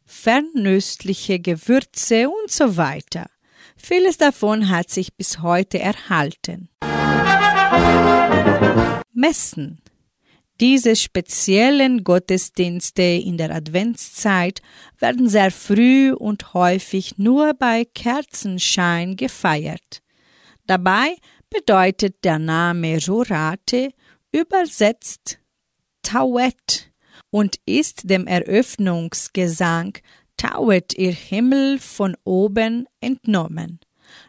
fernöstliche 0.03 1.39
Gewürze 1.39 2.27
und 2.27 2.51
so 2.51 2.75
weiter. 2.75 3.29
Vieles 3.77 4.17
davon 4.17 4.67
hat 4.67 4.89
sich 4.89 5.15
bis 5.15 5.41
heute 5.41 5.79
erhalten. 5.79 6.67
Messen. 9.13 9.81
Diese 10.59 10.97
speziellen 10.97 12.03
Gottesdienste 12.03 13.03
in 13.03 13.37
der 13.37 13.55
Adventszeit 13.55 14.61
werden 14.97 15.29
sehr 15.29 15.49
früh 15.49 16.11
und 16.11 16.53
häufig 16.53 17.17
nur 17.17 17.53
bei 17.53 17.85
Kerzenschein 17.85 19.15
gefeiert. 19.15 20.01
Dabei 20.67 21.15
bedeutet 21.49 22.25
der 22.25 22.37
Name 22.37 22.99
Rorate 23.07 23.93
übersetzt 24.33 25.39
Tauet 26.03 26.88
und 27.31 27.57
ist 27.65 28.09
dem 28.09 28.27
Eröffnungsgesang 28.27 29.97
Tauet 30.37 30.97
ihr 30.97 31.11
Himmel 31.11 31.79
von 31.79 32.15
oben 32.23 32.85
entnommen. 33.01 33.79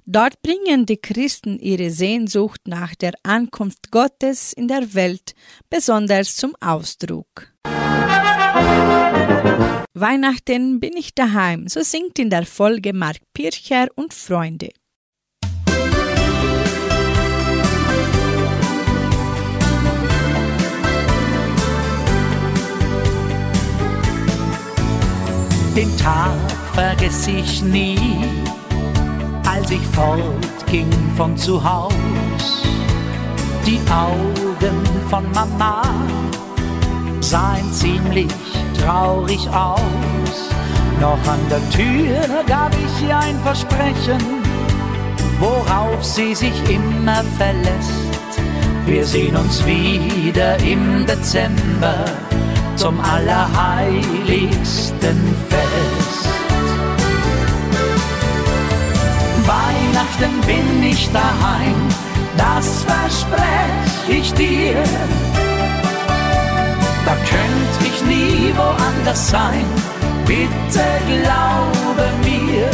Dort 0.07 0.43
bringen 0.43 0.87
die 0.87 0.97
Christen 0.97 1.59
ihre 1.59 1.91
Sehnsucht 1.91 2.63
nach 2.67 2.95
der 2.97 3.13
Ankunft 3.23 3.91
Gottes 3.91 4.53
in 4.53 4.67
der 4.67 4.95
Welt 4.95 5.35
besonders 5.69 6.35
zum 6.37 6.55
Ausdruck. 6.61 7.53
Weihnachten 9.95 10.81
bin 10.81 10.97
ich 10.97 11.15
daheim, 11.15 11.69
so 11.69 11.83
singt 11.83 12.19
in 12.19 12.31
der 12.31 12.45
Folge 12.45 12.93
Mark 12.93 13.19
Pircher 13.33 13.89
und 13.95 14.13
Freunde. 14.13 14.71
Den 25.77 25.97
Tag 25.99 26.33
vergess 26.75 27.29
ich 27.29 27.63
nie 27.63 28.25
als 29.47 29.71
ich 29.71 29.87
fortging 29.89 30.91
von 31.17 31.37
zu 31.37 31.63
Haus. 31.63 32.63
Die 33.67 33.79
Augen 33.91 34.83
von 35.09 35.31
Mama 35.33 35.83
sahen 37.21 37.71
ziemlich 37.73 38.33
traurig 38.81 39.47
aus. 39.49 40.51
Noch 41.01 41.25
an 41.27 41.41
der 41.49 41.69
Tür 41.71 42.45
gab 42.47 42.73
ich 42.75 43.03
ihr 43.07 43.17
ein 43.17 43.39
Versprechen, 43.43 44.21
worauf 45.39 46.05
sie 46.05 46.35
sich 46.35 46.53
immer 46.69 47.23
verlässt. 47.39 48.11
Wir 48.87 49.05
sehen 49.05 49.37
uns 49.37 49.65
wieder 49.65 50.59
im 50.59 51.07
Dezember 51.07 52.05
zum 52.77 53.01
allerheiligsten 53.01 55.35
Fest. 55.49 55.60
Weihnachten 60.01 60.41
bin 60.47 60.83
ich 60.83 61.11
daheim, 61.13 61.77
das 62.35 62.85
versprech 62.85 64.09
ich 64.09 64.33
dir. 64.33 64.83
Da 67.05 67.15
könnt 67.29 67.75
ich 67.85 68.03
nie 68.05 68.55
woanders 68.57 69.29
sein, 69.29 69.67
bitte 70.25 70.87
glaube 71.07 72.07
mir. 72.25 72.71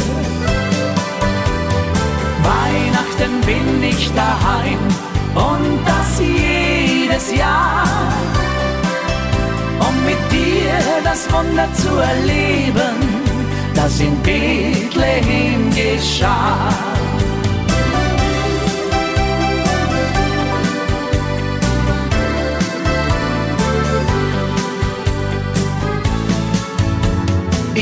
Weihnachten 2.44 3.40
bin 3.44 3.82
ich 3.82 4.08
daheim 4.14 4.78
und 5.34 5.80
das 5.84 6.20
jedes 6.20 7.36
Jahr, 7.36 7.88
um 9.80 10.04
mit 10.04 10.30
dir 10.30 10.78
das 11.02 11.26
Wunder 11.32 11.68
zu 11.74 11.88
erleben 11.96 13.16
das 13.74 14.00
in 14.00 14.16
Bethlehem 14.22 15.70
geschah. 15.70 16.95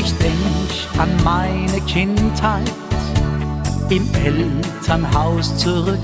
Ich 0.05 0.13
denk 0.19 0.99
an 0.99 1.09
meine 1.23 1.81
Kindheit 1.87 2.71
im 3.89 4.07
Elternhaus 4.23 5.57
zurück, 5.57 5.97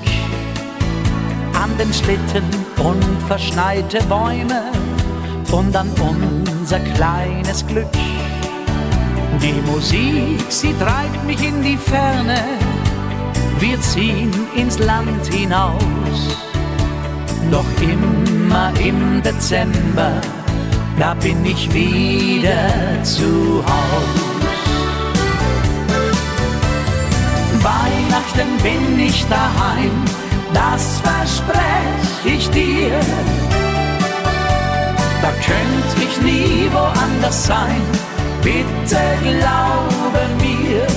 an 1.53 1.69
den 1.77 1.93
Schlitten 1.93 2.43
und 2.83 3.03
verschneite 3.27 4.01
Bäume 4.05 4.63
und 5.51 5.75
an 5.75 5.87
unser 5.99 6.79
kleines 6.79 7.65
Glück. 7.67 7.85
Die 9.39 9.61
Musik, 9.69 10.41
sie 10.49 10.73
treibt 10.79 11.23
mich 11.27 11.43
in 11.43 11.61
die 11.61 11.77
Ferne, 11.77 12.39
wir 13.59 13.79
ziehen 13.81 14.33
ins 14.55 14.79
Land 14.79 15.27
hinaus. 15.27 16.37
Doch 17.51 17.65
immer 17.79 18.71
im 18.83 19.21
Dezember, 19.21 20.13
da 20.99 21.13
bin 21.15 21.45
ich 21.45 21.71
wieder 21.73 23.03
zu 23.03 23.63
Haus. 23.65 24.21
Weihnachten 27.63 28.57
bin 28.63 28.99
ich 28.99 29.25
daheim, 29.27 30.03
das 30.53 30.99
versprech 31.01 32.35
ich 32.35 32.49
dir. 32.49 32.99
Da 35.21 35.31
könnt 35.45 36.09
ich 36.09 36.21
nie 36.21 36.69
woanders 36.71 37.45
sein 37.45 37.81
bitte 38.41 39.01
glaube 39.21 40.21
mir. 40.41 40.87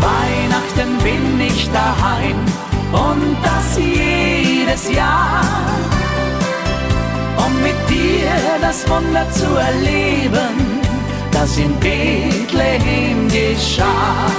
Weihnachten 0.00 0.98
bin 1.02 1.40
ich 1.40 1.68
daheim 1.70 2.38
und 2.92 3.36
das 3.42 3.78
jedes 3.78 4.92
Jahr. 4.92 5.42
Um 7.44 7.62
mit 7.62 7.78
dir 7.88 8.30
das 8.60 8.88
Wunder 8.88 9.30
zu 9.30 9.46
erleben, 9.56 10.80
das 11.32 11.56
in 11.56 11.72
Bethlehem 11.80 13.28
geschah. 13.28 14.30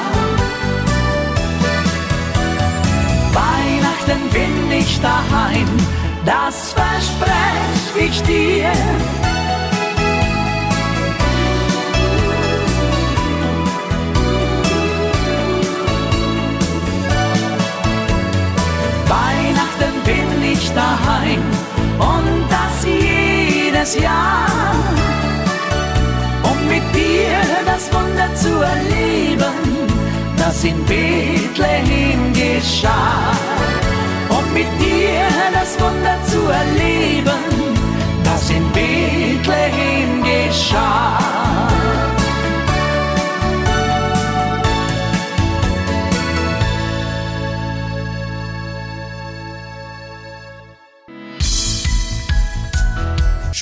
Weihnachten 3.34 4.22
bin 4.32 4.80
ich 4.80 5.00
daheim, 5.02 5.70
das 6.26 6.74
versprech 6.74 8.08
ich 8.08 8.22
dir. 8.24 8.72
Jedes 23.90 24.04
Jahr. 24.04 24.74
Um 26.44 26.68
mit 26.68 26.84
dir 26.94 27.40
das 27.66 27.92
Wunder 27.94 28.34
zu 28.36 28.62
erleben, 28.62 29.54
das 30.38 30.64
in 30.64 30.84
Bethlehem 30.86 32.34
geschah. 32.34 33.34
Um 34.30 34.54
mit 34.54 34.68
dir 34.80 35.28
das 35.54 35.80
Wunder 35.80 36.18
zu 36.26 36.50
erleben, 36.50 37.44
das 38.24 38.50
in 38.50 38.64
Bethlehem 38.72 40.24
geschah. 40.24 41.49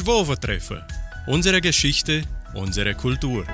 Schwovertreffer. 0.08 0.88
Unsere 1.28 1.60
Geschichte, 1.60 2.24
unsere 2.54 2.96
Kultur. 2.96 3.46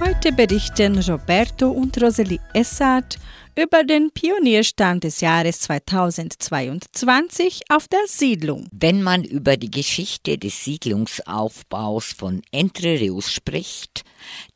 Heute 0.00 0.32
berichten 0.32 0.98
Roberto 0.98 1.70
und 1.70 2.02
Rosalie 2.02 2.40
Essart 2.52 3.16
über 3.56 3.84
den 3.84 4.10
Pionierstand 4.10 5.04
des 5.04 5.20
Jahres 5.20 5.60
2022 5.60 7.62
auf 7.68 7.86
der 7.86 8.08
Siedlung. 8.08 8.66
Wenn 8.72 9.04
man 9.04 9.22
über 9.22 9.56
die 9.56 9.70
Geschichte 9.70 10.36
des 10.36 10.64
Siedlungsaufbaus 10.64 12.12
von 12.12 12.42
Entre 12.50 12.98
Rios 12.98 13.30
spricht, 13.30 14.02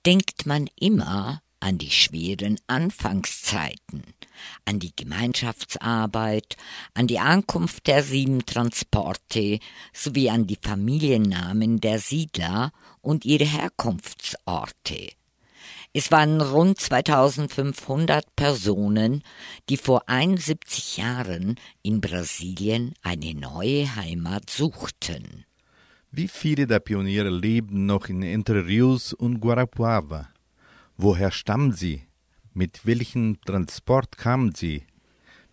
denkt 0.04 0.44
man 0.44 0.68
immer 0.80 1.40
an 1.60 1.78
die 1.78 1.92
schweren 1.92 2.58
Anfangszeiten, 2.66 4.02
an 4.64 4.78
die 4.78 4.92
Gemeinschaftsarbeit, 4.94 6.56
an 6.94 7.06
die 7.06 7.18
Ankunft 7.18 7.86
der 7.86 8.02
sieben 8.02 8.44
Transporte 8.46 9.58
sowie 9.92 10.30
an 10.30 10.46
die 10.46 10.58
Familiennamen 10.60 11.80
der 11.80 11.98
Siedler 11.98 12.72
und 13.00 13.24
ihre 13.24 13.44
Herkunftsorte. 13.44 15.10
Es 15.94 16.12
waren 16.12 16.40
rund 16.40 16.78
2500 16.78 18.36
Personen, 18.36 19.22
die 19.68 19.78
vor 19.78 20.08
71 20.08 20.98
Jahren 20.98 21.56
in 21.82 22.00
Brasilien 22.00 22.94
eine 23.02 23.34
neue 23.34 23.96
Heimat 23.96 24.50
suchten. 24.50 25.44
Wie 26.10 26.28
viele 26.28 26.66
der 26.66 26.80
Pioniere 26.80 27.30
leben 27.30 27.86
noch 27.86 28.08
in 28.08 28.22
Entre 28.22 28.66
Rios 28.66 29.12
und 29.12 29.40
Guarapuava? 29.40 30.28
Woher 30.96 31.30
stammen 31.30 31.72
sie? 31.72 32.07
Mit 32.58 32.86
welchem 32.86 33.40
Transport 33.42 34.18
kamen 34.18 34.52
sie? 34.52 34.82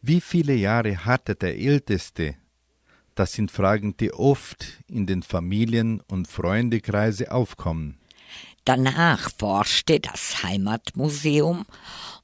Wie 0.02 0.20
viele 0.20 0.56
Jahre 0.56 1.06
hatte 1.06 1.36
der 1.36 1.56
Älteste? 1.56 2.34
Das 3.14 3.34
sind 3.34 3.52
Fragen, 3.52 3.96
die 3.96 4.12
oft 4.12 4.66
in 4.88 5.06
den 5.06 5.22
Familien- 5.22 6.02
und 6.08 6.28
Freundekreise 6.28 7.32
aufkommen. 7.32 8.00
Danach 8.64 9.30
forschte 9.38 10.00
das 10.00 10.42
Heimatmuseum 10.42 11.68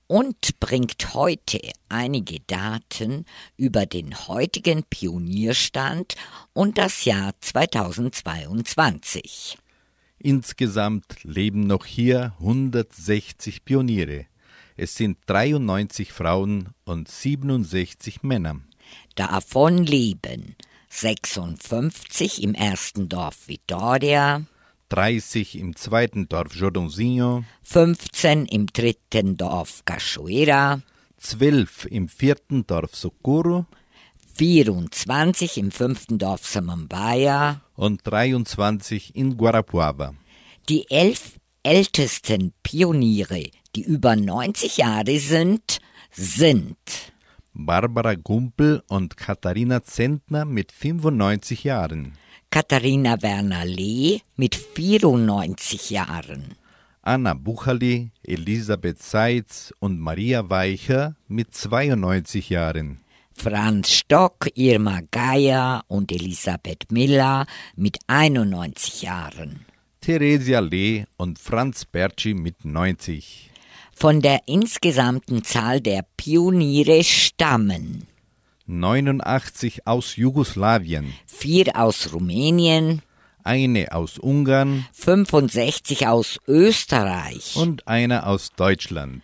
und 0.07 0.59
bringt 0.59 1.13
heute 1.13 1.61
einige 1.87 2.39
Daten 2.47 3.25
über 3.57 3.85
den 3.85 4.27
heutigen 4.27 4.81
Pionierstand 4.89 6.15
und 6.53 6.79
das 6.79 7.05
Jahr 7.05 7.35
2022. 7.39 9.59
Insgesamt 10.17 11.23
leben 11.23 11.67
noch 11.67 11.85
hier 11.85 12.33
160 12.39 13.63
Pioniere. 13.63 14.25
Es 14.81 14.95
sind 14.95 15.19
93 15.27 16.11
Frauen 16.11 16.69
und 16.85 17.07
67 17.07 18.23
Männer. 18.23 18.61
Davon 19.13 19.85
leben 19.85 20.55
56 20.89 22.41
im 22.41 22.55
ersten 22.55 23.07
Dorf 23.07 23.47
Vitoria, 23.47 24.41
30 24.89 25.59
im 25.59 25.75
zweiten 25.75 26.27
Dorf 26.27 26.55
Jordãozinho, 26.55 27.43
15 27.61 28.47
im 28.47 28.65
dritten 28.65 29.37
Dorf 29.37 29.85
Cachoeira, 29.85 30.81
12 31.17 31.85
im 31.91 32.09
vierten 32.09 32.65
Dorf 32.65 32.95
Socorro, 32.95 33.67
24 34.33 35.59
im 35.59 35.69
fünften 35.69 36.17
Dorf 36.17 36.47
Samambaia 36.47 37.61
und 37.75 38.01
23 38.03 39.15
in 39.15 39.37
Guarapuava. 39.37 40.15
Die 40.69 40.89
elf 40.89 41.35
ältesten 41.63 42.53
Pioniere, 42.63 43.51
die 43.75 43.83
über 43.83 44.15
90 44.15 44.77
Jahre 44.77 45.19
sind, 45.19 45.79
sind 46.11 46.77
Barbara 47.53 48.15
Gumpel 48.15 48.81
und 48.87 49.17
Katharina 49.17 49.83
Zentner 49.83 50.45
mit 50.45 50.71
95 50.71 51.63
Jahren. 51.63 52.13
Katharina 52.49 53.21
Werner-Lee 53.21 54.21
mit 54.35 54.55
94 54.55 55.89
Jahren. 55.89 56.55
Anna 57.01 57.33
Buchali, 57.33 58.11
Elisabeth 58.23 59.01
Seitz 59.01 59.73
und 59.79 59.99
Maria 59.99 60.49
Weicher 60.49 61.15
mit 61.27 61.53
92 61.53 62.49
Jahren. 62.49 63.01
Franz 63.33 63.91
Stock, 63.91 64.49
Irma 64.55 65.01
Geier 65.09 65.83
und 65.87 66.11
Elisabeth 66.11 66.91
Miller 66.91 67.45
mit 67.75 67.97
91 68.07 69.01
Jahren. 69.01 69.65
Theresia 70.01 70.59
Lee 70.59 71.05
und 71.17 71.39
Franz 71.39 71.85
Bertschi 71.85 72.33
mit 72.33 72.65
90. 72.65 73.50
Von 74.01 74.19
der 74.19 74.47
insgesamten 74.47 75.43
Zahl 75.43 75.79
der 75.79 76.03
Pioniere 76.17 77.03
stammen. 77.03 78.07
89 78.65 79.85
aus 79.85 80.15
Jugoslawien, 80.15 81.13
vier 81.27 81.79
aus 81.79 82.11
Rumänien, 82.11 83.03
eine 83.43 83.91
aus 83.91 84.17
Ungarn, 84.17 84.87
65 84.93 86.07
aus 86.07 86.39
Österreich. 86.47 87.55
Und 87.55 87.87
eine 87.87 88.25
aus 88.25 88.49
Deutschland. 88.55 89.21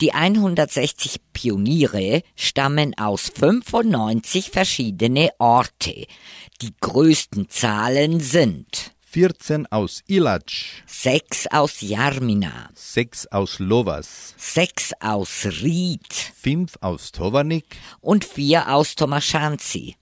Die 0.00 0.14
160 0.14 1.16
Pioniere 1.34 2.22
stammen 2.36 2.94
aus 2.96 3.30
95 3.38 4.50
verschiedene 4.50 5.28
Orte. 5.38 6.06
Die 6.62 6.72
größten 6.80 7.50
Zahlen 7.50 8.20
sind 8.20 8.95
14 9.08 9.66
aus 9.68 10.02
Ilac, 10.08 10.50
6 10.86 11.46
aus 11.52 11.80
Jarmina, 11.80 12.68
6 12.74 13.28
aus 13.28 13.60
Lovas, 13.60 14.34
6 14.36 14.94
aus 15.00 15.46
Ried, 15.62 16.12
5 16.12 16.76
aus 16.80 17.12
Tovarnik. 17.12 17.76
Und 18.00 18.24
4 18.24 18.74
aus 18.74 18.96
Tomaschanzi. 18.96 19.94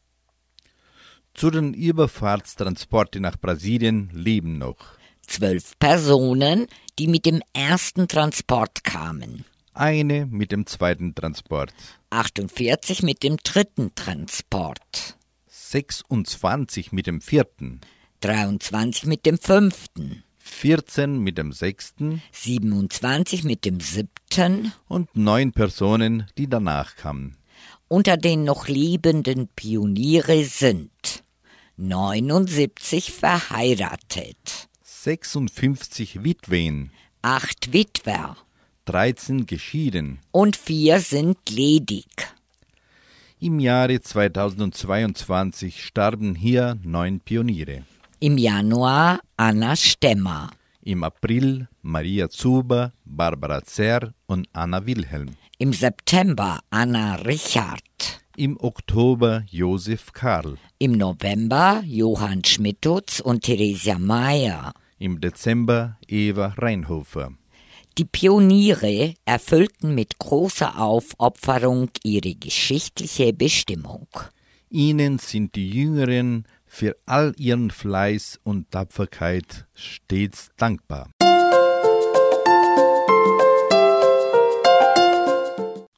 Zu 1.34 1.50
den 1.50 1.74
Überfahrtstransporten 1.74 3.22
nach 3.22 3.36
Brasilien 3.38 4.10
leben 4.14 4.56
noch. 4.58 4.78
Zwölf 5.26 5.78
Personen, 5.78 6.66
die 6.98 7.06
mit 7.06 7.26
dem 7.26 7.42
ersten 7.52 8.08
Transport 8.08 8.84
kamen, 8.84 9.44
eine 9.74 10.26
mit 10.26 10.50
dem 10.50 10.66
zweiten 10.66 11.14
Transport, 11.14 11.74
48 12.10 13.02
mit 13.02 13.22
dem 13.22 13.36
dritten 13.36 13.94
Transport, 13.94 15.18
26 15.46 16.92
mit 16.92 17.06
dem 17.06 17.20
vierten, 17.20 17.80
23 18.24 19.04
mit 19.04 19.26
dem 19.26 19.36
fünften, 19.36 20.24
14 20.38 21.18
mit 21.18 21.36
dem 21.36 21.52
sechsten 21.52 22.22
27 22.32 23.44
mit 23.44 23.66
dem 23.66 23.80
siebten 23.80 24.72
und 24.88 25.14
neun 25.14 25.52
Personen, 25.52 26.26
die 26.38 26.48
danach 26.48 26.96
kamen. 26.96 27.36
Unter 27.86 28.16
den 28.16 28.44
noch 28.44 28.66
lebenden 28.66 29.48
Pioniere 29.48 30.42
sind 30.44 31.22
79 31.76 33.12
verheiratet, 33.12 34.68
56 34.82 36.24
Witwen, 36.24 36.92
8 37.20 37.74
Witwer 37.74 38.38
13 38.86 39.44
geschieden. 39.44 40.18
und 40.30 40.56
4 40.56 41.00
sind 41.00 41.36
ledig. 41.50 42.06
Im 43.38 43.60
Jahre 43.60 44.00
2022 44.00 45.84
starben 45.84 46.34
hier 46.34 46.78
neun 46.82 47.20
Pioniere. 47.20 47.84
Im 48.20 48.38
Januar 48.38 49.20
Anna 49.36 49.76
Stemmer, 49.76 50.50
Im 50.82 51.02
April 51.04 51.68
Maria 51.82 52.28
Zuber, 52.28 52.92
Barbara 53.04 53.62
Zerr 53.64 54.12
und 54.26 54.48
Anna 54.52 54.86
Wilhelm. 54.86 55.30
im 55.58 55.72
September 55.72 56.60
Anna 56.70 57.16
Richard, 57.16 58.20
Im 58.36 58.56
Oktober 58.60 59.44
Josef 59.50 60.12
Karl. 60.12 60.56
im 60.78 60.92
November 60.92 61.82
Johann 61.86 62.44
Schmidtutz 62.44 63.20
und 63.20 63.42
Theresia 63.42 63.98
Mayer. 63.98 64.72
Im 64.98 65.20
Dezember 65.20 65.98
Eva 66.08 66.54
Reinhofer. 66.56 67.30
Die 67.98 68.04
Pioniere 68.04 69.14
erfüllten 69.24 69.94
mit 69.94 70.18
großer 70.18 70.80
Aufopferung 70.80 71.90
ihre 72.02 72.34
geschichtliche 72.34 73.32
Bestimmung. 73.32 74.08
Ihnen 74.70 75.18
sind 75.20 75.54
die 75.54 75.70
Jüngeren 75.70 76.46
für 76.74 76.96
all 77.06 77.32
ihren 77.38 77.70
Fleiß 77.70 78.40
und 78.42 78.70
Tapferkeit 78.72 79.66
stets 79.74 80.50
dankbar. 80.56 81.10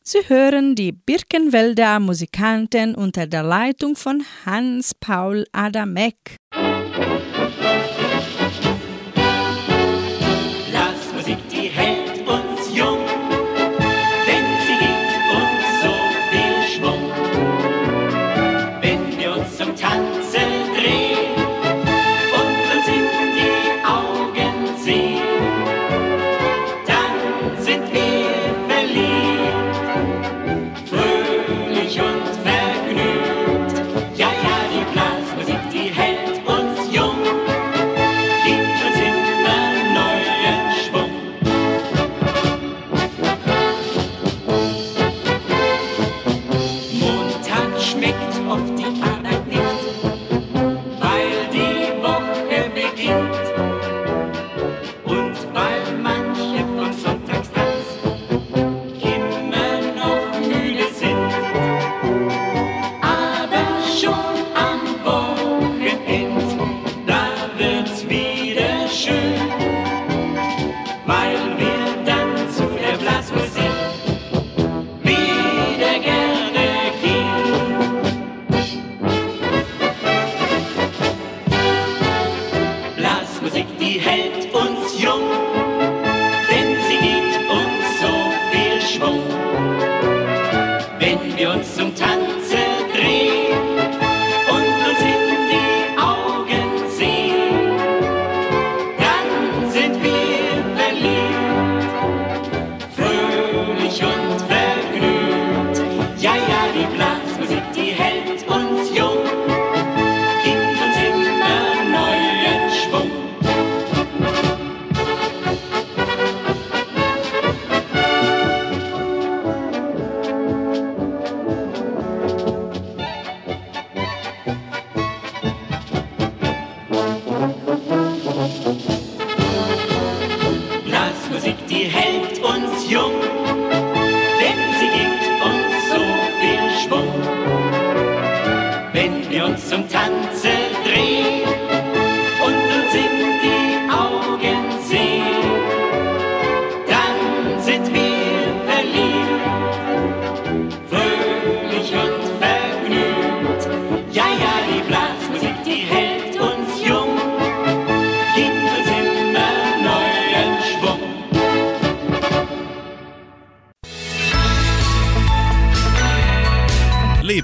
Sie 0.02 0.20
hören 0.28 0.76
die 0.76 0.92
Birkenwälder 0.92 1.98
Musikanten 1.98 2.94
unter 2.94 3.26
der 3.26 3.42
Leitung 3.42 3.96
von 3.96 4.22
Hans-Paul 4.44 5.46
Adamek. 5.52 6.36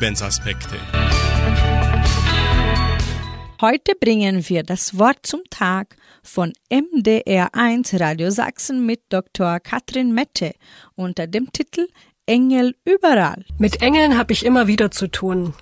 Lebensaspekte. 0.02 0.74
Heute 3.60 3.92
bringen 3.94 4.48
wir 4.48 4.64
das 4.64 4.98
Wort 4.98 5.18
zum 5.22 5.42
Tag 5.48 5.94
von 6.24 6.52
MDR1 6.72 8.00
Radio 8.00 8.30
Sachsen 8.32 8.84
mit 8.84 9.02
Dr. 9.10 9.60
Katrin 9.60 10.12
Mette 10.12 10.54
unter 10.96 11.28
dem 11.28 11.52
Titel 11.52 11.86
Engel 12.26 12.74
überall. 12.84 13.44
Mit 13.58 13.80
Engeln 13.80 14.18
habe 14.18 14.32
ich 14.32 14.44
immer 14.44 14.66
wieder 14.66 14.90
zu 14.90 15.06
tun. 15.06 15.54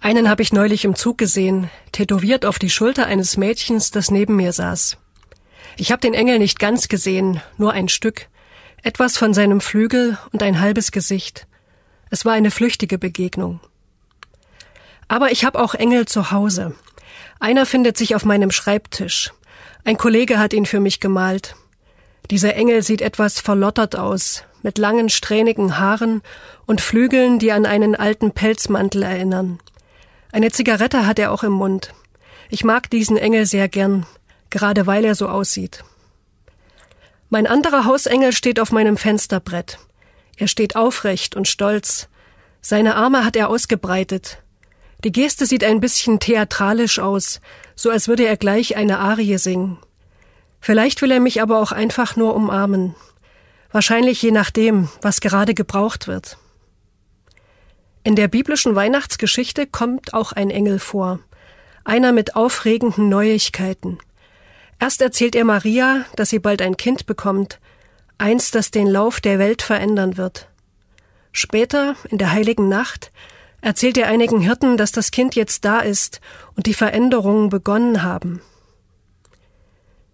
Einen 0.00 0.28
habe 0.28 0.42
ich 0.42 0.52
neulich 0.52 0.84
im 0.84 0.96
Zug 0.96 1.18
gesehen, 1.18 1.70
tätowiert 1.92 2.44
auf 2.44 2.58
die 2.58 2.70
Schulter 2.70 3.06
eines 3.06 3.36
Mädchens, 3.36 3.92
das 3.92 4.10
neben 4.10 4.34
mir 4.34 4.52
saß. 4.52 4.96
Ich 5.76 5.92
habe 5.92 6.00
den 6.00 6.14
Engel 6.14 6.40
nicht 6.40 6.58
ganz 6.58 6.88
gesehen, 6.88 7.40
nur 7.56 7.72
ein 7.72 7.88
Stück, 7.88 8.26
etwas 8.82 9.16
von 9.16 9.32
seinem 9.32 9.60
Flügel 9.60 10.18
und 10.32 10.42
ein 10.42 10.58
halbes 10.60 10.90
Gesicht. 10.90 11.46
Es 12.10 12.24
war 12.24 12.32
eine 12.32 12.50
flüchtige 12.50 12.98
Begegnung. 12.98 13.60
Aber 15.06 15.30
ich 15.30 15.44
habe 15.44 15.60
auch 15.60 15.74
Engel 15.74 16.06
zu 16.06 16.32
Hause. 16.32 16.74
Einer 17.38 17.66
findet 17.66 17.96
sich 17.96 18.14
auf 18.14 18.24
meinem 18.24 18.50
Schreibtisch. 18.50 19.32
Ein 19.84 19.96
Kollege 19.96 20.38
hat 20.38 20.52
ihn 20.52 20.66
für 20.66 20.80
mich 20.80 21.00
gemalt. 21.00 21.54
Dieser 22.30 22.54
Engel 22.54 22.82
sieht 22.82 23.00
etwas 23.00 23.40
verlottert 23.40 23.96
aus, 23.96 24.44
mit 24.62 24.78
langen 24.78 25.08
strähnigen 25.08 25.78
Haaren 25.78 26.22
und 26.66 26.80
Flügeln, 26.80 27.38
die 27.38 27.52
an 27.52 27.64
einen 27.64 27.96
alten 27.96 28.32
Pelzmantel 28.32 29.02
erinnern. 29.02 29.58
Eine 30.32 30.50
Zigarette 30.50 31.06
hat 31.06 31.18
er 31.18 31.32
auch 31.32 31.42
im 31.42 31.52
Mund. 31.52 31.92
Ich 32.48 32.64
mag 32.64 32.90
diesen 32.90 33.16
Engel 33.16 33.46
sehr 33.46 33.68
gern, 33.68 34.06
gerade 34.50 34.86
weil 34.86 35.04
er 35.04 35.14
so 35.14 35.28
aussieht. 35.28 35.84
Mein 37.28 37.46
anderer 37.46 37.84
Hausengel 37.84 38.32
steht 38.32 38.58
auf 38.60 38.72
meinem 38.72 38.96
Fensterbrett. 38.96 39.78
Er 40.40 40.48
steht 40.48 40.74
aufrecht 40.74 41.36
und 41.36 41.48
stolz. 41.48 42.08
Seine 42.62 42.94
Arme 42.94 43.26
hat 43.26 43.36
er 43.36 43.50
ausgebreitet. 43.50 44.38
Die 45.04 45.12
Geste 45.12 45.44
sieht 45.44 45.62
ein 45.62 45.80
bisschen 45.80 46.18
theatralisch 46.18 46.98
aus, 46.98 47.42
so 47.76 47.90
als 47.90 48.08
würde 48.08 48.26
er 48.26 48.38
gleich 48.38 48.74
eine 48.74 49.00
Arie 49.00 49.36
singen. 49.36 49.76
Vielleicht 50.58 51.02
will 51.02 51.10
er 51.10 51.20
mich 51.20 51.42
aber 51.42 51.60
auch 51.60 51.72
einfach 51.72 52.16
nur 52.16 52.34
umarmen. 52.34 52.94
Wahrscheinlich 53.70 54.22
je 54.22 54.30
nachdem, 54.30 54.88
was 55.02 55.20
gerade 55.20 55.52
gebraucht 55.52 56.06
wird. 56.06 56.38
In 58.02 58.16
der 58.16 58.28
biblischen 58.28 58.74
Weihnachtsgeschichte 58.74 59.66
kommt 59.66 60.14
auch 60.14 60.32
ein 60.32 60.48
Engel 60.48 60.78
vor, 60.78 61.18
einer 61.84 62.12
mit 62.12 62.34
aufregenden 62.34 63.10
Neuigkeiten. 63.10 63.98
Erst 64.78 65.02
erzählt 65.02 65.34
er 65.34 65.44
Maria, 65.44 66.06
dass 66.16 66.30
sie 66.30 66.38
bald 66.38 66.62
ein 66.62 66.78
Kind 66.78 67.04
bekommt, 67.04 67.60
eins, 68.20 68.50
das 68.50 68.70
den 68.70 68.86
Lauf 68.86 69.20
der 69.20 69.38
Welt 69.38 69.62
verändern 69.62 70.16
wird. 70.16 70.48
Später, 71.32 71.96
in 72.08 72.18
der 72.18 72.32
heiligen 72.32 72.68
Nacht, 72.68 73.12
erzählt 73.60 73.98
er 73.98 74.08
einigen 74.08 74.40
Hirten, 74.40 74.76
dass 74.76 74.92
das 74.92 75.10
Kind 75.10 75.34
jetzt 75.34 75.64
da 75.64 75.80
ist 75.80 76.20
und 76.56 76.66
die 76.66 76.74
Veränderungen 76.74 77.48
begonnen 77.48 78.02
haben. 78.02 78.40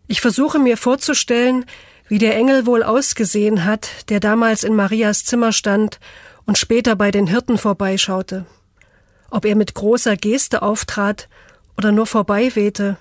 Ich 0.08 0.20
versuche 0.20 0.58
mir 0.58 0.76
vorzustellen, 0.76 1.64
wie 2.08 2.18
der 2.18 2.36
Engel 2.36 2.66
wohl 2.66 2.82
ausgesehen 2.82 3.64
hat, 3.64 4.08
der 4.08 4.20
damals 4.20 4.62
in 4.62 4.74
Marias 4.74 5.24
Zimmer 5.24 5.52
stand 5.52 5.98
und 6.44 6.58
später 6.58 6.94
bei 6.94 7.10
den 7.10 7.26
Hirten 7.26 7.58
vorbeischaute. 7.58 8.46
Ob 9.30 9.44
er 9.44 9.56
mit 9.56 9.74
großer 9.74 10.16
Geste 10.16 10.62
auftrat 10.62 11.28
oder 11.76 11.90
nur 11.90 12.06
vorbeiwehte, 12.06 12.98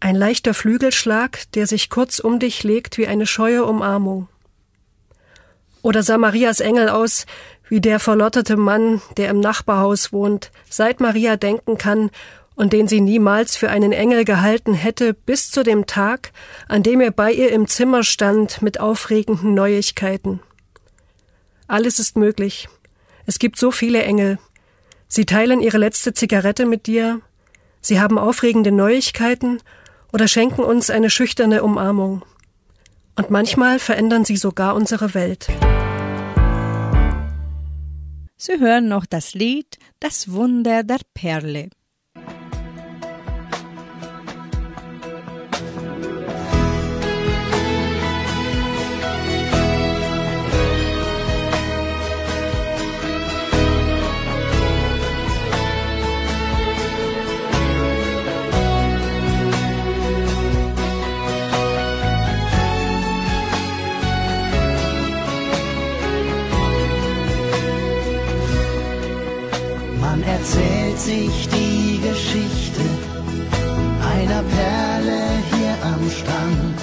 ein 0.00 0.14
leichter 0.14 0.54
Flügelschlag, 0.54 1.50
der 1.52 1.66
sich 1.66 1.90
kurz 1.90 2.18
um 2.18 2.38
dich 2.38 2.62
legt 2.62 2.98
wie 2.98 3.06
eine 3.06 3.26
scheue 3.26 3.64
Umarmung. 3.64 4.28
Oder 5.82 6.02
sah 6.02 6.18
Marias 6.18 6.60
Engel 6.60 6.88
aus 6.88 7.26
wie 7.68 7.80
der 7.80 8.00
verlotterte 8.00 8.56
Mann, 8.56 9.02
der 9.16 9.28
im 9.28 9.40
Nachbarhaus 9.40 10.12
wohnt, 10.12 10.50
seit 10.68 11.00
Maria 11.00 11.36
denken 11.36 11.76
kann 11.78 12.10
und 12.54 12.72
den 12.72 12.88
sie 12.88 13.00
niemals 13.00 13.56
für 13.56 13.70
einen 13.70 13.92
Engel 13.92 14.24
gehalten 14.24 14.74
hätte, 14.74 15.14
bis 15.14 15.50
zu 15.50 15.62
dem 15.62 15.86
Tag, 15.86 16.32
an 16.66 16.82
dem 16.82 17.00
er 17.00 17.10
bei 17.10 17.32
ihr 17.32 17.52
im 17.52 17.68
Zimmer 17.68 18.02
stand 18.02 18.62
mit 18.62 18.80
aufregenden 18.80 19.54
Neuigkeiten. 19.54 20.40
Alles 21.66 21.98
ist 21.98 22.16
möglich. 22.16 22.68
Es 23.26 23.38
gibt 23.38 23.58
so 23.58 23.70
viele 23.70 24.02
Engel. 24.02 24.38
Sie 25.06 25.26
teilen 25.26 25.60
ihre 25.60 25.78
letzte 25.78 26.14
Zigarette 26.14 26.66
mit 26.66 26.86
dir, 26.86 27.20
sie 27.80 28.00
haben 28.00 28.18
aufregende 28.18 28.72
Neuigkeiten 28.72 29.60
oder 30.12 30.28
schenken 30.28 30.62
uns 30.62 30.90
eine 30.90 31.10
schüchterne 31.10 31.62
Umarmung. 31.62 32.24
Und 33.16 33.30
manchmal 33.30 33.78
verändern 33.78 34.24
sie 34.24 34.36
sogar 34.36 34.74
unsere 34.74 35.14
Welt. 35.14 35.48
Sie 38.36 38.60
hören 38.60 38.88
noch 38.88 39.06
das 39.06 39.34
Lied 39.34 39.78
Das 39.98 40.30
Wunder 40.30 40.84
der 40.84 41.00
Perle. 41.14 41.70
Erzählt 70.38 70.98
sich 70.98 71.48
die 71.48 72.00
Geschichte 72.00 72.82
einer 74.14 74.42
Perle 74.42 75.22
hier 75.52 75.74
am 75.92 76.02
Strand. 76.10 76.78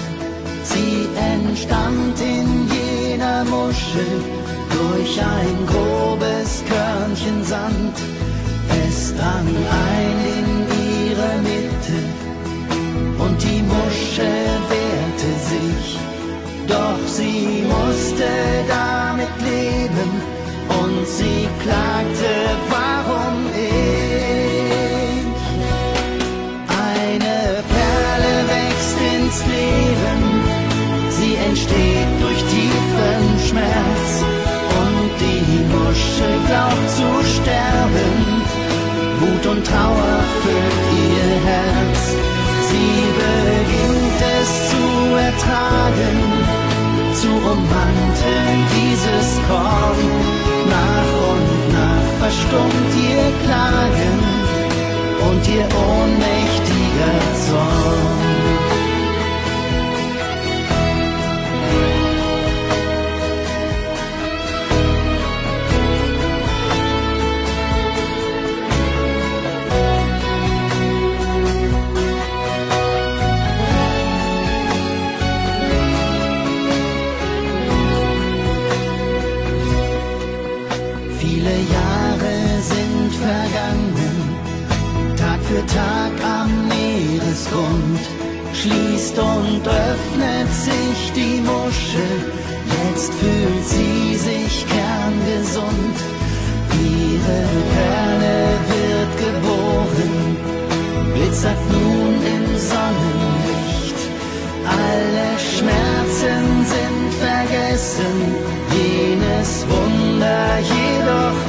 Sie 0.62 1.08
entstammt 1.34 2.18
in 2.20 2.48
jener 2.76 3.44
Muschel 3.44 4.12
durch 4.78 5.12
ein 5.20 5.56
grobes 5.72 6.62
Körnchen 6.68 7.44
Sand. 7.44 7.96
Es 8.88 9.14
drang 9.16 9.50
ein 9.88 10.16
in 10.38 10.48
ihre 11.08 11.32
Mitte 11.48 11.98
und 13.24 13.36
die 13.42 13.62
Muschel 13.62 14.46
wehrte 14.72 15.30
sich. 15.52 15.98
Doch 16.68 17.00
sie 17.06 17.64
musste 17.74 18.28
damit 18.68 19.34
leben 19.50 20.10
und 20.80 21.06
sie 21.06 21.48
klagte, 21.62 22.35
ummanteln 47.52 48.58
dieses 48.76 49.28
Korn. 49.48 50.00
Nach 50.74 51.12
und 51.32 51.50
nach 51.78 52.08
verstummt 52.20 52.92
ihr 53.10 53.26
Klagen 53.44 54.18
und 55.28 55.42
ihr 55.48 55.66
ohnmächtiger 55.88 57.16
Zorn. 57.46 58.25
Tag 85.46 86.12
am 86.24 86.66
Meeresgrund 86.66 88.00
schließt 88.52 89.16
und 89.16 89.62
öffnet 89.66 90.50
sich 90.52 91.12
die 91.14 91.40
Muschel. 91.40 92.32
Jetzt 92.66 93.14
fühlt 93.14 93.64
sie 93.64 94.16
sich 94.16 94.66
kerngesund. 94.66 95.96
Ihre 96.82 97.42
Perle 97.74 98.38
wird 98.72 99.12
geboren, 99.24 100.36
glitzert 101.14 101.62
nun 101.70 102.14
im 102.34 102.46
Sonnenlicht. 102.58 103.98
Alle 104.66 105.28
Schmerzen 105.38 106.66
sind 106.74 107.08
vergessen, 107.24 108.14
jenes 108.74 109.64
Wunder 109.68 110.58
jedoch 110.58 111.45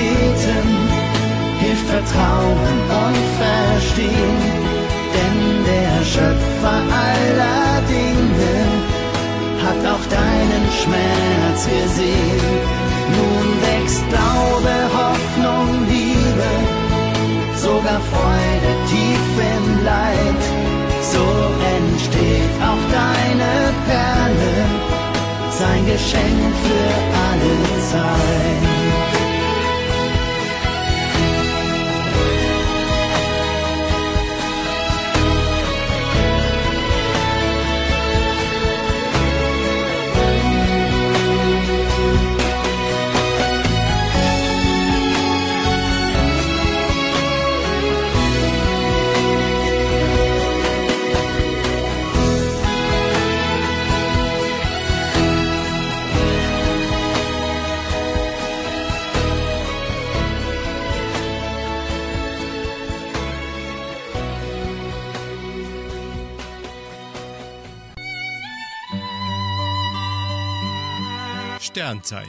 beten, 0.00 0.68
hilft 1.60 1.86
vertrauen 1.94 2.76
und 3.04 3.22
verstehen, 3.42 4.38
denn 5.14 5.38
der 5.70 5.96
Schöpfer 6.12 6.78
aller 7.08 7.74
Dinge 7.94 8.54
hat 9.64 9.80
auch 9.92 10.04
deinen 10.18 10.64
Schmerz 10.80 11.60
gesehen. 11.76 12.44
Nun 13.16 13.46
wächst 13.64 14.04
Glaube, 14.12 14.74
Hoffnung, 15.00 15.68
Liebe, 15.94 16.50
sogar 17.66 18.00
Freude 18.12 18.70
tief 18.90 19.26
im 19.54 19.66
Leid. 19.84 20.42
So 21.12 21.24
entsteht 21.76 22.54
auch 22.68 22.84
deine 22.98 23.52
Perle 23.88 24.54
sein 25.58 25.84
Geschenk 25.86 26.52
für 26.64 26.90
alle 27.26 27.80
Zeit. 27.90 28.69
Sternzeit. 71.80 72.26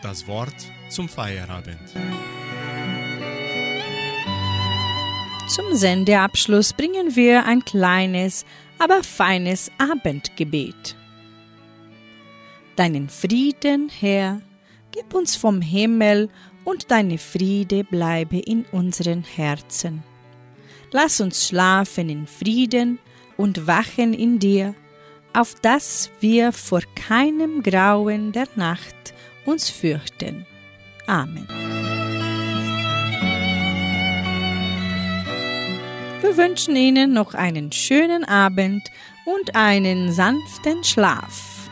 Das 0.00 0.26
Wort 0.26 0.54
zum 0.88 1.06
Feierabend. 1.06 1.78
Zum 5.48 5.74
Sendeabschluss 5.74 6.72
bringen 6.72 7.14
wir 7.14 7.44
ein 7.44 7.62
kleines, 7.62 8.46
aber 8.78 9.04
feines 9.04 9.70
Abendgebet. 9.76 10.96
Deinen 12.76 13.10
Frieden, 13.10 13.90
Herr, 13.90 14.40
gib 14.92 15.12
uns 15.12 15.36
vom 15.36 15.60
Himmel 15.60 16.30
und 16.64 16.90
deine 16.90 17.18
Friede 17.18 17.84
bleibe 17.84 18.38
in 18.38 18.64
unseren 18.72 19.24
Herzen. 19.24 20.02
Lass 20.90 21.20
uns 21.20 21.46
schlafen 21.46 22.08
in 22.08 22.26
Frieden 22.26 22.98
und 23.36 23.66
wachen 23.66 24.14
in 24.14 24.38
dir 24.38 24.74
auf 25.32 25.54
dass 25.62 26.10
wir 26.20 26.52
vor 26.52 26.82
keinem 26.94 27.62
Grauen 27.62 28.32
der 28.32 28.46
Nacht 28.56 29.14
uns 29.44 29.70
fürchten. 29.70 30.46
Amen. 31.06 31.46
Wir 36.20 36.36
wünschen 36.36 36.76
Ihnen 36.76 37.12
noch 37.12 37.34
einen 37.34 37.72
schönen 37.72 38.24
Abend 38.24 38.82
und 39.24 39.56
einen 39.56 40.12
sanften 40.12 40.84
Schlaf. 40.84 41.68